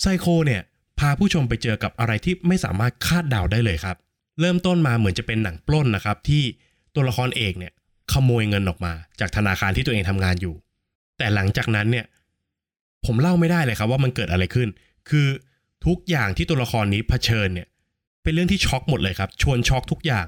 [0.00, 0.62] ไซโคเนี่ย
[0.98, 3.96] พาผู้ชมไปเจอกับอะไรที่ไม่สามารถคาดเดาได้เลยครับ
[4.40, 6.42] เริ่มต้นมาเหมือนจะเป็นหนังปล้นนะครับ ที่
[6.94, 7.72] ตัวละครเอกเนี่ย
[8.12, 10.54] ขโมยเงินออกมาจากธนาคารที่ตัวเองทำงานอยู่
[11.18, 12.04] แต่หลังจากนั้นเนี่ย
[13.06, 14.68] ผมเล่าไม่ได้เลยครับว่ามันเกิดอะไรขึ้น
[15.10, 15.28] คือ
[15.86, 17.68] ทุกอย่างที่ตัวละครนี้เผชิญเนี่ย
[18.22, 20.26] เป็นเรื่องที่ช็อกหมดเลยครับ ชวนช็อกทุกอย่าง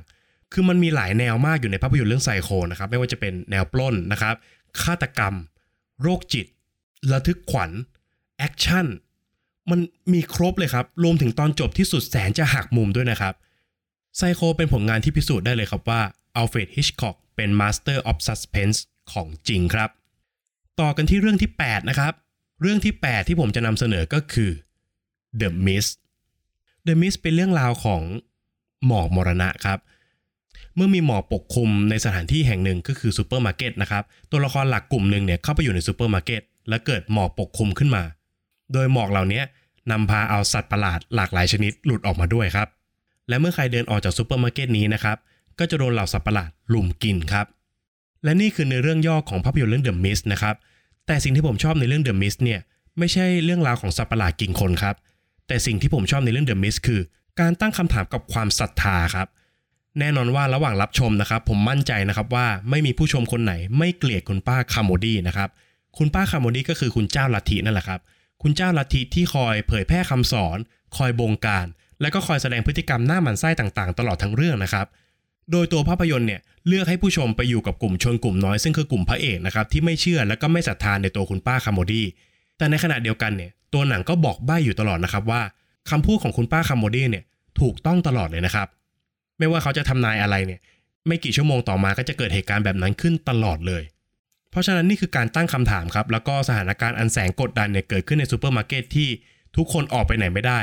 [0.53, 4.35] คือมันมีหลายแนวมากอยู่ในภาพยนตร์เรื่องไซโคนะครับ ไม่ว่าจะเป็นแนวปล้นนะครับ
[4.83, 5.35] ฆาตกรรม
[6.03, 6.47] โรคจิต
[7.13, 7.71] ระทึกขวัญ
[8.39, 8.87] แอคชั่น
[9.71, 9.81] มัน
[10.13, 13.35] มีครบเลยครับ รวมถึงตอนจบที่สุดแสนจะหักมุมด้วยนะครับ
[14.17, 16.01] ไซโคเป็นผลงานที่พิสูจน์ได้เลยครับว่า
[16.37, 18.79] อัลเฟรดฮิชคอกเป็น Master of Suspense
[19.13, 19.91] ของจริงครับ
[20.81, 22.13] ต่อกันที่เรื่องที่ 8 นะครับ
[22.61, 24.51] เรื่องที่ 8 ที่ผมจะนำเสนอก็คือ
[25.41, 25.95] The Mist
[26.87, 28.03] The Mist เป็นเรื่องราวของ
[28.87, 29.79] หมอกมรณะครับ
[30.75, 38.03] เมื่อมีหมอกปกคลุมในสถานที่แห่งหนึ่งก็คือซูเปอร์มาร์เก็ตนะครับ ตัวละครหลักกลุ่มหนึ่งเนี่ยเข้าไปอยู่ในซูเปอร์มาร์เก็ตและเกิดหมอกปกคลุมขึ้นมา
[38.73, 39.43] โดยหมอกเหล่านี้
[39.91, 42.69] นำพาเอาสัตว์ประหลาดหลากหลายชนิดหลุดออกมาด้วยครับ
[43.29, 45.17] และเมื่อใครเดินออกจากซูเปอร์มาร์เก็ตนี้นะครับ
[45.59, 47.47] ก็จะโดนเหล่าสัตว์ประหลาดรุมกินครับ
[48.25, 50.57] และนี่คือในเรื่องย่อของภาพยนตร์เรื่อง The Mist นะครับ
[51.07, 52.61] แต่สิ่งที่ผมชอบในเรื่อง The Mist เนี่ย
[52.99, 54.97] ไม่ใช่เรื่องราวของสัตว์ประหลาดกินคนครับ
[55.47, 57.01] แต่สิ่งที่ผมชอบในเรื่อง The Mist คือ
[57.41, 59.29] การตั้งคำถามกับความศรัทธาครับ
[59.99, 65.49] แน่นอนว่าระหว่างรับชมนะครับ ผมมั่นใจนะครับว่าไม่มีผู้ชมคนไหน ไม่เกลียดคุณป้าคาโมดี้นะครับ
[65.99, 68.01] คุณป้าคาโมดี้ก็คือคุณเจ้าลัทธินั่นแหละครับ
[68.43, 70.59] คุณเจ้าลัทธิที่คอยเผยแพร่คำสอน
[70.97, 71.67] คอยบงการ
[72.01, 74.87] และก็คอยแสดงพฤติกรรมน่าหมั่นไส้ต่างๆ ตลอดทั้งเรื่องนะครับ
[75.53, 82.07] โดยตัวภาพยนตร์เนี่ยเลือกให้ผู้ชมไปอยู่กับกลุ่มชนกลุ่มน้อยซึ่งคือกลุ่มพระเอกนะครับที่ไม่เชื่อและก็ไม่ศรัทธาในตัวคุณป้าคาโมดี้
[82.59, 85.43] แต่ในขณะเดียวกันเนี่ยตัวหนังก็บอกใบ้อยู่ตลอดนะครับว่า
[85.91, 87.25] คำพูดของคุณป้าคาโมดี้เนี่ย
[87.61, 88.69] ถูกต้องตลอดเลยนะครับ
[89.39, 90.61] ไม่ว่าเขาจะทำนายอะไรเนี่ย
[91.07, 93.83] ไม่กี่ชั่วโมงต่อมาก็จะเกิดเหตุการณ์แบบนั้นขึ้นตลอดเลย
[94.51, 99.09] เพราะฉะนั้นนี่คือการตั้งคำถามครับแล้วก็สถานการณ์อันแสนกดดันเนี่ยเกิดขึ้นในซูเปอร์มาร์เก็ตที่
[99.57, 100.61] ทุกคนออกไปไหนไม่ได้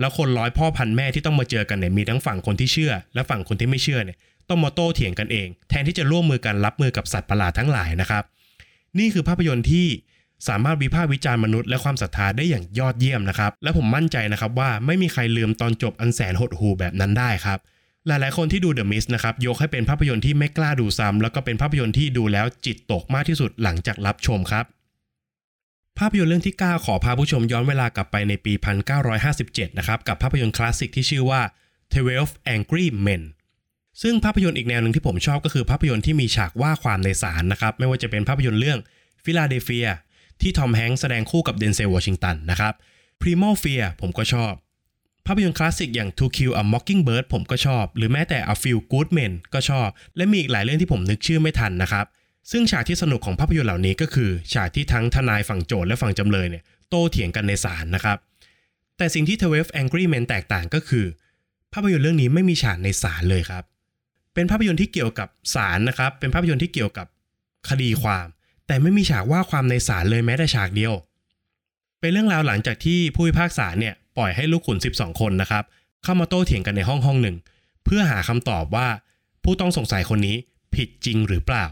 [0.00, 8.22] แล้วคนร้อยพ่อพันแม่ที่ต้องมาเจอกันเนี่ยมีทั้งฝั่งคนที่เชื่อ และฝั่งคนที่ไม่เชื่อเนี่ยต้องมาโต้เถียงกันเอง แทนที่จะร่วมมือกันรับมือกับสัตว์ประหลาดทั้งหลายนะครับ
[8.98, 9.86] นี่คือภาพยนตร์ที่
[10.48, 17.58] สามารถวิพากษ์วิจารณ์มนุษย์และความศรัทธาได้อย่างยอดเยี่ยมนะครับ และผมมั่นใจนะครับว่าไม่มีใครลืมตอนจบอันแสนหดหู่แบบนั้นได้ครับ
[18.06, 24.64] หลายๆ คนที่ดู The Mist นะครับยกให้เป็นภาพยนตร์ที่ไม่กล้าดูซ้ำแล้วก็เป็นภาพยนตร์ที่ดูแล้วจิตตกมากที่สุดหลังจากรับชมครับ
[25.98, 28.52] ภาพยนตร์เรื่องที่ 9 ขอพาผู้ชมย้อนเวลากลับไปในปี
[29.16, 31.40] 1957 นะครับ กับภาพยนตร์คลาสสิกที่ชื่อว่า
[31.98, 33.22] 12 Angry Men
[34.02, 38.78] ซึ่งภาพยนตร์อีกแนวหนึ่งที่ผมชอบก็คือภาพยนตร์ที่มีฉากว่าความในศาลนะครับ ไม่ว่าจะเป็นภาพยนตร์เรื่อง
[39.24, 39.88] Philadelphia
[40.40, 42.74] ที่ทอมแฮงค์แสดงคู่กับเดนเซลวอชิงตันนะครับ
[43.20, 44.52] Primal Fear ผมก็ชอบ
[45.26, 52.06] ภาพยนตร์คลาสสิกอย่าง To Kill a Mockingbird ผมก็ชอบ หรือแม้แต่ A Few Good Men ก็ชอบ และมีอีกหลายเรื่องที่ผมนึกชื่อไม่ทันนะครับ
[52.50, 58.18] ซึ่งฉากที่สนุกของภาพยนตร์เหล่านี้ก็คือฉากที่ทั้งทนายฝั่งโจทก์และฝั่งจำเลยเนี่ยโต้เถียงกันในศาลนะครับ
[58.96, 61.04] แต่สิ่งที่ 12 Angry Men แตกต่างก็คือ
[61.72, 63.64] ภาพยนตร์เรื่องนี้ไม่มีฉากในศาลเลยครับ
[64.34, 67.06] เป็นภาพยนตร์ที่เกี่ยวกับศาลนะครับ เป็นภาพยนตร์ที่เกี่ยวกับ
[67.68, 68.26] คดีความ
[68.66, 70.94] แต่ไม่มีฉากว่าความในศาลเลยแม้แต่ฉากเดียว
[72.00, 75.64] เป็นเรื่องราวหลังจากที่ผู้พิพากษาเนี่ยปล่อยให้ลูกขุน 12 คนนะครับ
[76.02, 77.36] เข้ามาโต้เถียงกันในห้องห้องหนึ่ง
[77.84, 78.88] เพื่อหาคำตอบว่า
[79.44, 80.36] ผู้ต้องสงสัยคนนี้
[80.74, 81.64] ผิดจริงหรือเปล่า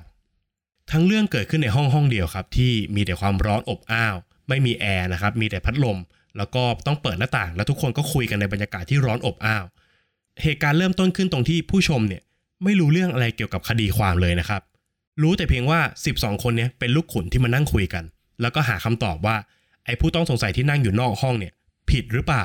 [0.92, 4.16] ทั้งเรื่องเกิดขึ้นในห้องห้องเดียวครับ ที่มีแต่ความร้อนอบอ้าว
[4.48, 5.98] ไม่มีแอร์นะครับ มีแต่พัดลม
[6.36, 9.64] แล้วก็ต้องเปิดหน้าต่าง แล้วทุกคนก็คุยกันในบรรยากาศที่ร้อนอบอ้าว
[10.42, 12.22] เหตุการณ์เริ่มต้นขึ้นตรงที่ผู้ชมเนี่ย
[12.64, 14.62] ไม่รู้เรื่องอะไรเกี่ยวกับคดีความเลยนะครับ
[15.22, 15.80] รู้แต่เพียงว่า
[16.12, 18.04] 12 คนเนี้ยเป็นลูกขุนที่มานั่งคุยกัน
[18.40, 19.36] แล้วก็หาคำตอบว่า
[19.84, 21.52] ไอ้ผู้ต้องสงสัยที่นั่งอยู่นอกห้องเนี่ย
[21.90, 22.44] ผิดหรือเปล่า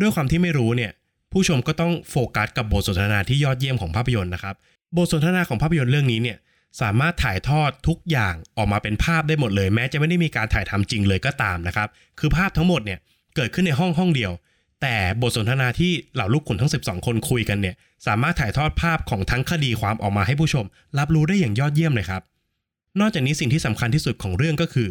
[0.00, 0.92] ด้วยความที่ไม่รู้เนี่ย
[1.32, 4.54] ผู้ชมก็ต้องโฟกัสกับบทสนทนาที่ยอดเยี่ยมของภาพยนตร์นะครับ
[4.96, 6.38] บทสนทนาของภาพยนตร์เรื่องนี้เนี่ย
[6.80, 12.98] สามารถถ่ายทอดทุกอย่างออกมาเป็นภาพได้หมดเลย แม้จะไม่ได้มีการถ่ายทำจริงเลยก็ตามนะครับ คือภาพทั้งหมดเนี่ย
[13.36, 14.32] เกิดขึ้นในห้องห้องเดียว
[14.82, 17.74] แต่บทสนทนาที่เหล่าลูกขุนทั้ง 12 คนคุยกันเนี่ย
[18.06, 20.64] สามารถถ่ายทอดภาพของทั้งคดีความออกมาให้ผู้ชม
[20.98, 22.22] รับรู้ได้อย่างยอดเยี่ยมเลยครับ
[23.00, 24.88] นอกจากนี้สิ่งที่สำคัญที่สุดของเรื่องก็คือ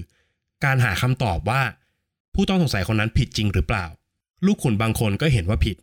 [0.66, 1.62] การหาคำตอบว่า
[2.36, 3.86] ผู้ต้องสงสัยคนนั้นผิดจริงหรือเปล่า
[4.46, 5.78] ลูกขุนบางคนก็เห็นว่าผิด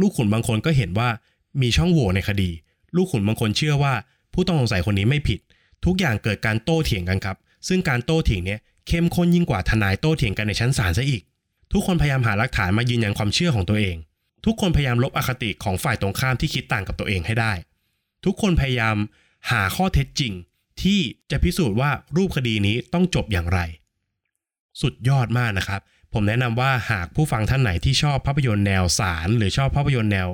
[0.00, 1.08] ลูกขุนบางคนก็เห็นว่า
[1.62, 2.50] มีช่องโหว่ในคดี
[2.96, 3.94] ลูกขุนบางคนเชื่อว่า
[4.36, 5.38] ผู้ต้องสงสัยคนนี้ไม่ผิด
[5.84, 7.36] ทุกอย่างเกิดการโต้เถียงกันครับ
[7.68, 11.22] ซึ่งการโต้เถียงเนี้ยเข้มข้นยิ่งกว่าทนายโต้เถียงกันในชั้นศาลซะอีก
[11.72, 13.96] ทุกคนพยายามหาหลักฐานมายืนยันความเชื่อของตัวเอง
[14.44, 17.52] ทุกคนพยายามลบอคติของฝ่ายตรงข้ามที่คิดต่างกับตัวเองให้ได้
[18.24, 18.96] ทุกคนพยายาม
[19.50, 20.32] หาข้อเท็จจริง
[20.82, 23.60] ที่จะพิสูจน์ว่ารูปคดีนี้ต้องจบอย่างไร
[24.82, 25.80] สุดยอดมากนะครับ
[26.12, 30.28] ผมแนะนำว่าหากผู้ฟังท่านไหนที่ชอบภาพยนตร์แนวสารหรือชอบภาพยนตร์แนว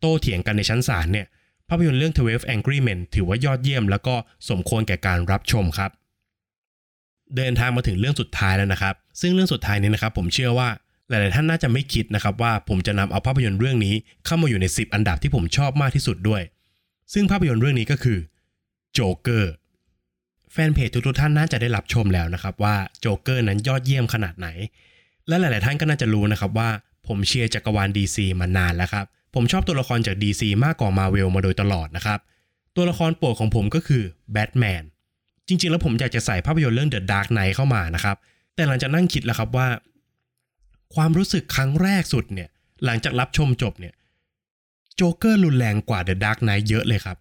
[0.00, 1.26] โต้เถียงกันในชั้นศาลเนี่ย
[1.72, 4.14] ภาพยนตร์เรื่อง 12 Angry Men ถือว่ายอดเยี่ยม แล้วก็
[4.50, 5.90] สมควรแก่การรับชมครับ
[7.36, 10.68] เดินทางมาถึงเรื่องสุดท้ายแล้วนะครับ ซึ่งเรื่องสุดท้ายนี้นะครับผมเชื่อว่า
[11.08, 13.94] หลายๆท่านน่าจะไม่คิดนะครับว่าผมจะนำเอาภาพยนตร์เรื่องนี้
[14.26, 16.42] เข้ามาอยู่ใน 10 อันดับที่ผมชอบมากที่สุดด้วย
[17.12, 18.18] ซึ่งภาพยนตร์เรื่องนี้ก็คือ
[18.92, 19.52] โจ๊กเกอร์
[20.52, 24.48] แฟนเพจทุกๆท่านน่าจะได้รับชมแล้วนะครับว่าโจ๊กเกอร์นั้นยอดเยี่ยมขนาดไหน
[25.28, 26.68] และหลาย ๆ ท่านก็น่าจะรู้นะครับว่า
[27.06, 32.20] ผมเชียร์จักรวาล DC มานานแล้วครับ ผมชอบตัวละครจาก DC มากกว่า Marvel มาโดยตลอดนะครับ
[32.76, 34.82] ตัวละครโปรดของผมก็คือแบทแมน
[35.48, 38.16] จริง ๆ แล้วผมอยากจะใส่ภาพยนตร์เรื่อง The Dark Knight เข้ามานะครับ
[38.54, 39.68] แต่หลังจากนั่งคิดแล้วครับว่า
[40.94, 42.48] ความรู้สึกครั้งแรกสุดเนี่ย
[42.84, 43.94] หลังจากรับชมจบเนี่ย
[44.96, 47.16] โจ๊กเกอร์รุนแรงกว่า The Dark Knight เยอะเลยครับ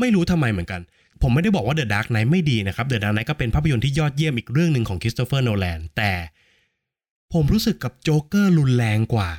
[0.00, 0.80] ไม่รู้ทำไมเหมือนกัน
[1.22, 6.12] ผมไม่ได้บอกว่า The Dark Knight ไม่ดีนะครับ The Dark Knight ก็เป็นภาพยนตร์ที่ยอดเยี่ยมอีกเรื่องหนึ่งของคริสโตเฟอร์โนแลนแต่
[7.32, 9.30] ผมรู้สึกกับโจ๊กเกอร์รุนแรงกว่า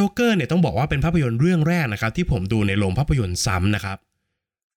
[0.00, 3.98] โจ๊กเกอร์เนี่ยต้องบอกว่าเป็นภาพยนตร์เรื่องแรกนะครับ ที่ผมดูในโรงภาพยนตร์ซ้ำนะครับ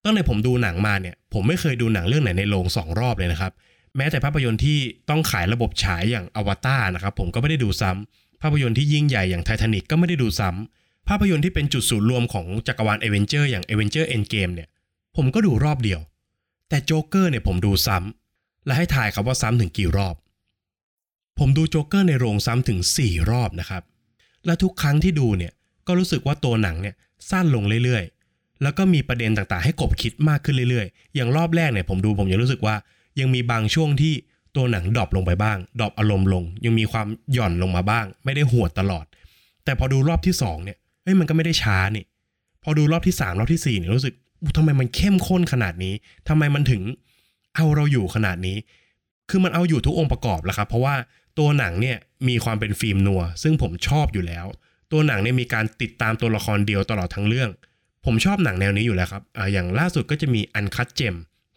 [0.04, 3.52] ตั้งแต่ผมดูหนังมาเนี่ย ผมไม่เคยดูหนังเรื่องไหนในโรงสองรอบเลยนะครับ
[3.96, 4.78] แม้แต่ภาพยนตร์ที่
[5.10, 14.68] ต้องขายระบบฉายอย่างอวตารนะครับ ผมก็ไม่ได้ดูซ้ำภาพยนตร์ที่ยิ่งใหญ่อย่างไททานิกก็ไม่ได้ดูซ้ำภาพยนตร์ที่เป็นจุดศูนย์รวมของจักรวาลเอเวนเจอร์อย่าง Avengers Endgame เนี่ย
[15.16, 16.00] ผมก็ดูรอบเดียว
[16.68, 20.14] แต่โจ๊กเกอร์เนี่ยผมดูซ้ำและให้ทายครับว่าซ้ำถึงกี่รอบ
[21.38, 23.82] ผมดูโจ๊กเกอร์ในโรงซ้ำถึง 4 รอบนะครับ
[24.46, 25.52] และทุกครั้งที่ดูเนี่ย
[25.86, 26.94] ก็รู้สึกว่าตัวหนังเนี่ย
[27.30, 32.74] สั้นลงเรื่อยๆ แล้วก็มีประเด็นต่างๆ ให้ขบคิดมากขึ้นเรื่อยๆ อย่างรอบแรกเนี่ยผมดูผมยังรู้สึกว่า
[33.20, 34.14] ยังมีบางช่วงที่
[34.56, 39.04] ตัวหนัง drop ลงไปบ้าง drop อารมณ์ลง ยังมีความหย่อนลงมาบ้าง ไม่ได้หวดตลอด
[39.64, 42.04] แต่พอดูรอบที่สองเนี่ยเฮ้ยมันก็ไม่ได้ช้านี่
[42.62, 44.14] พอดูรอบที่สามรอบที่สี่เนี่ยรู้สึก
[44.56, 45.94] ทำไมมันเข้มข้นขนาดนี้
[46.28, 46.82] ทำไมมันถึง
[47.54, 48.56] เอาเราอยู่ขนาดนี้
[49.30, 50.94] คือมันเอาอยู่ทุกองค์ประกอบแหละครับ เพราะว่า
[51.38, 54.46] ตัวหนังเนี่ย มีความเป็น film noir ซึ่งผมชอบอยู่แล้ว
[54.92, 57.50] ตัวหนังเนี่ยมีการติดตามตัวละครเดียวตลอดทั้งเรื่อง
[58.04, 61.14] ผมชอบหนังแนวนี้อยู่แล้วครับ อย่างล่าสุดก็จะมี Uncut Gems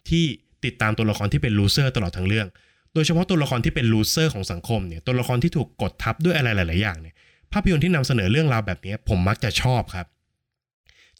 [0.08, 0.24] ที่
[0.64, 2.48] ติดตามตัวละครที่เป็น loser ตลอดทั้งเรื่อง
[2.94, 7.14] โดยเฉพาะตัวละครที่เป็น loser ของสังคมเนี่ย ตัวละครที่ถูกกดทับด้วยอะไรหลาย ๆ อย่างเนี่ย
[7.52, 10.06] ภาพยนตร์ที่นำเสนอเรื่องราวแบบนี้ผมมักจะชอบครับ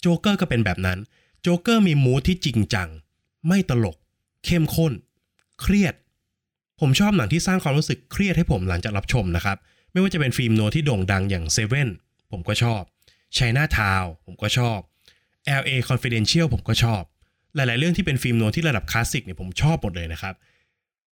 [0.01, 0.99] โจ๊กเกอร์ก็เป็นแบบนั้น
[1.43, 2.89] โจ๊กเกอร์มี mood ที่จริงจัง
[3.49, 3.97] ไม่ตลก
[4.45, 4.93] เข้มข้น
[5.61, 5.95] เครียด
[6.81, 9.57] ผมชอบหนังที่สร้างความรู้สึกเครียดให้ผมหลังจากรับชมนะครับ
[9.93, 11.89] ไม่ว่าจะเป็น film noir ที่โด่งดังอย่างเซเว่น
[12.31, 12.83] ผมก็ชอบ
[13.37, 14.79] Chinatown ผมก็ชอบ
[15.61, 17.03] LA Confidential ผมก็ชอบ
[17.55, 20.35] หลาย ๆ เรื่องที่เป็น film noir ที่ระดับคลาสสิกเนี่ยผมชอบหมดเลยนะครับ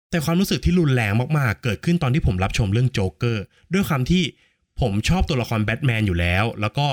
[0.10, 3.44] แต่ความรู้สึกที่รุนแรงมาก ๆ เกิดขึ้นตอนที่ผมรับชมเรื่องโจ๊กเกอร์
[3.74, 4.24] ด้วยความที่
[4.82, 6.88] ผมชอบตัวละครแบทแมนอยู่แล้ว แล้วก็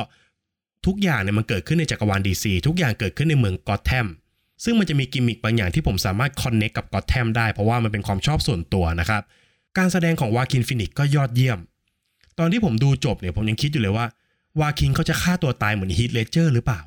[0.87, 4.07] ทุกอย่างเนี่ยมันเกิดขึ้นในจักรวาล DC ทุกอย่างเกิดขึ้นในเมืองก็อตแทม
[4.65, 9.23] ซึ่งมันจะมีกิมมิคบางอย่างที่ผมสามารถคอนเน c กับก็อตแทมได้เพราะว่ามันเป็นความชอบส่วนตัวนะครับ
[9.79, 11.59] การแสดงของวาคินฟินิกซ์ก็ยอดเยี่ยม
[12.39, 14.07] ตอนที่ผมดูจบเนี่ยผมยังคิดอยู่เลยว่า
[14.61, 16.81] วาคินเขาจะฆ่าตัวตายเหมือนฮีธเลดเจอร์หรือเปล่า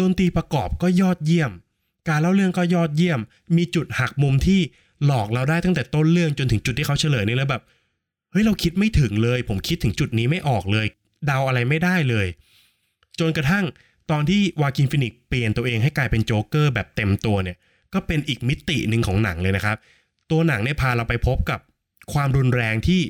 [0.00, 1.50] ดนตรีประกอบก็ยอดเยี่ยม
[2.08, 3.20] การเล่าเรื่องก็ยอดเยี่ยม
[3.56, 4.60] มีจุดหักมุมที่
[5.06, 7.62] หลอกเราได้ตั้งแต่ต้นเรื่องจนถึงจุดที่เขาเฉลยนี่แล้วแบบ
[8.30, 10.86] เฮ้ยเราคิดไม่ถึงเลย ผมคิดถึงจุดนี้ไม่ออกเลย
[11.26, 12.26] เดาอะไรไม่ได้เลย
[13.20, 13.64] จนกระทั่ง
[14.10, 17.56] ตอนที่วาคินฟินิกซ์เปลี่ยนตัวเองให้กลายเป็นโจ๊กเกอร์แบบเต็มตัวเนี่ย
[17.94, 19.76] ก็เป็นอีกมิติหนึ่งของหนังเลยนะครับ
[20.30, 21.60] ตัวหนังเนี่ยพาเราไปพบกับ
[22.12, 23.00] ความรุนแรงที่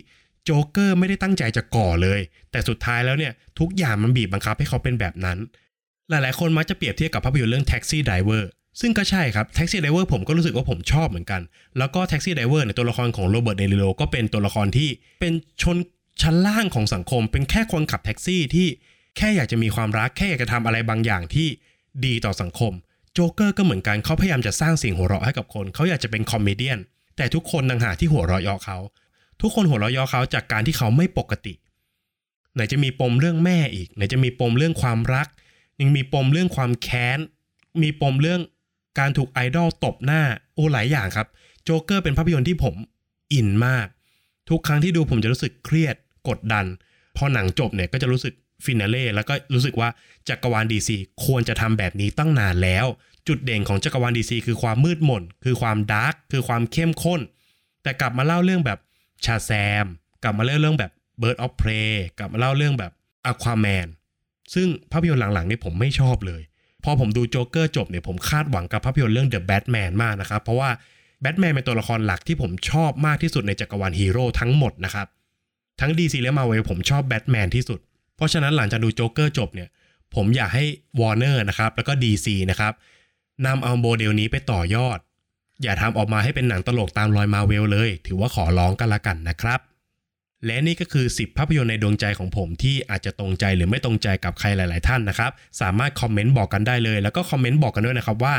[0.44, 5.38] โจ๊กเกอร์ไม่ได้ตั้งใจจะก่อเลย แต่สุดท้ายแล้วเนี่ยทุกอย่างมันบีบบังคับให้เขาเป็นแบบนั้น
[6.10, 8.42] หลายๆ คนมักจะเปรียบเทียบกับภาพยนตร์เรื่อง Taxi Driver
[8.80, 11.40] ซึ่งก็ใช่ครับ Taxi Driver ผมก็รู้สึกว่าผมชอบเหมือนกัน
[11.78, 14.88] แล้วก็ Taxi Driver ในตัวละครของโรเบิร์ตเดนิโรก็เป็นตัวละครที่
[15.20, 15.32] เป็น
[15.62, 15.76] ชน
[16.22, 18.68] ชั้นล่างของสังคม เป็นแค่คนขับแท็กซี่ที่
[19.16, 21.48] แค่อยากจะมีความรักแค่อยากจะทำอะไรบางอย่างที่
[22.04, 22.72] ดีต่อสังคม
[23.12, 26.78] โจ๊กเกอร์ก็เหมือนกันเขาพยายามจะสร้างเสียงหัวเราะให้กับคน เขาอยากจะเป็น comedian
[27.16, 28.78] แต่ทุกคนต่างหากที่หัวเราะเยาะเขา
[29.40, 31.54] ทุกคนหัวเราะเยาะเขาจากการที่เขาไม่ปกติ
[32.54, 35.28] ไหนจะมีปมเรื่องแม่อีก ไหนจะมีปมเรื่องความรัก
[35.80, 37.18] ยังมีปมเรื่องความแค้น
[37.82, 38.40] มีปมเรื่อง
[38.98, 40.22] การถูกไอดอลตบหน้า
[40.54, 41.28] โอ้หลายอย่างครับ
[41.64, 42.74] โจ๊กเกอร์เป็นภาพยนตร์ที่ผม
[43.32, 43.86] อินมาก
[44.48, 45.96] ทุกครั้งที่ดูผมจะรู้สึกเครียด
[46.28, 46.66] กดดัน
[47.16, 49.88] พอหนังจบเนี่ยก็จะรู้สึก finale แล้วก็รู้สึกว่า
[50.28, 52.86] จักรวาล DC ควรจะทำแบบนี้ตั้งนานแล้ว
[53.28, 57.20] จุดเด่นของจักรวาล DC คือความมืดมน คือความ dark คือความเข้มข้น
[57.82, 58.78] แต่กลับมาเล่าเรื่องแบบ
[59.24, 59.86] Shazam
[60.22, 62.92] กลับมาเล่าเรื่องแบบ Birds of Prey กลับมาเล่าเรื่องแบบ
[63.30, 63.86] Aquaman
[64.54, 66.42] ซึ่งภาพยนตร์หลังๆนี่ผมไม่ชอบเลย
[66.84, 70.70] พอผมดูโจ๊กเกอร์จบเนี่ยผมคาดหวังกับภาพยนตร์เรื่อง The Batman มากนะครับเพราะว่า
[71.20, 75.06] แบทแมนเป็นตัวละครหลักที่ผมชอบมากที่สุดในจักรวาลฮีโร่ทั้งหมดนะครับ
[75.80, 77.80] ทั้ง DC และ Marvel ผมชอบแบทแมนที่สุด
[78.20, 79.68] เพราะฉะนั้นหลังจากดูโจ๊กเกอร์จบเนี่ย
[80.14, 80.64] ผมอยากให้
[81.00, 82.72] Warner นะครับแล้วก็ DC นะครับ
[83.46, 84.98] นำเอาโมเดลนี้ไปต่อยอด
[85.62, 89.60] อย่าทำออกมาให้เป็นหนังตลกตามรอยมาเวลเลย ถือว่าขอร้องกันละกันนะครับ
[90.46, 95.30] และนี่ก็คือ 10 ภาพยนตร์ในดวงใจของผมที่อาจจะตรงใจหรือไม่ตรงใจกับใครหลาย ๆ ท่านนะครับ
[95.60, 98.34] สามารถคอมเมนต์บอกกันได้เลย แล้วก็คอมเมนต์บอกกันด้วยนะครับว่า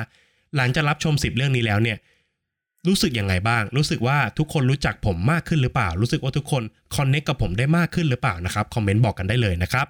[0.57, 1.97] หลังจากรับชม 10 เรื่องนี้แล้วเนี่ย
[2.87, 6.63] รู้สึกยังไงบ้าง รู้สึกว่าทุกคนรู้จักผมมากขึ้นหรือเปล่า รู้สึกว่าทุกคน
[6.95, 9.87] คอนเน c t กับผมได้มากขึ้นหรือเปล่านะครับ คอมเมนต์บอกกันได้เลยนะครับ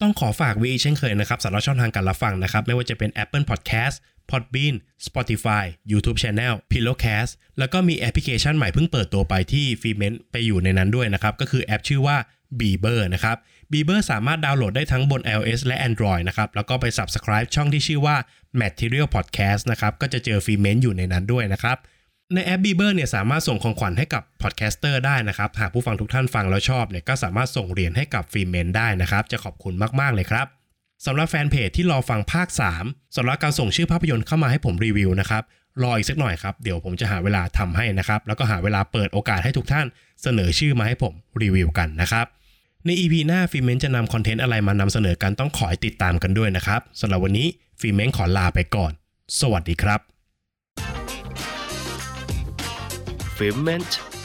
[0.00, 3.96] ต้องขอฝากวีเช่นเคยนะครับสำหรับช่องทางการรับฟังนะครับ ไม่ว่าจะเป็น Apple Podcast
[4.30, 4.74] Podbean
[5.06, 12.16] Spotify YouTube Channel Pillowcast แล้วก็มีแอปพลิเคชันใหม่เพิ่งเปิดตัวไปที่ฟีเมนไปอยู่ในนั้นด้วยนะครับ ก็คือแอปชื่อว่า
[12.60, 13.36] Bieber นะครับ
[13.72, 18.16] Bieber สามารถดาวน์โหลดได้ทั้งบน iOS และ Android นะครับ แล้วก็ไป Subscribe ช่องที่ชื่อว่า
[18.62, 21.76] Material Podcast นะครับก็จะเจอฟีเมนอยู่ในนั้นด้วยนะครับ
[22.34, 30.46] ในแอป Bieber เนี่ยสามารถส่งของขวัญให้กับ podcaster ได้นะครับ หากผู้ฟังทุกท่านฟังแล้วชอบเนี่ยก็สามารถส่งเหรียญให้กับฟีเมนได้นะครับ จะขอบคุณมาก ๆ เลยครับ
[31.06, 32.48] สำหรับแฟนเพจที่รอฟังภาค
[32.80, 35.42] 3สำหรับการส่งชื่อภาพยนตร์เข้ามาให้ผมรีวิวนะครับ
[35.82, 39.86] รออีกสักหน่อยครับ เดี๋ยวผมจะหาเวลาทำให้นะครับ แล้วก็หาเวลาเปิดโอกาสให้ทุกท่าน
[40.22, 42.26] เสนอชื่อมาให้ผมรีวิวกันนะครับ
[42.86, 47.46] ใน EP หน้าฟิเมนจะนำคอนเทนต์อะไรมานำเสนอกันต้องขอติดตามกันด้วยนะครับสำหรับวันนี้
[47.80, 48.92] ฟิเม้งขอลาไปก่อน
[49.40, 50.00] สวัสดีครับ
[53.36, 54.15] f i l m e n t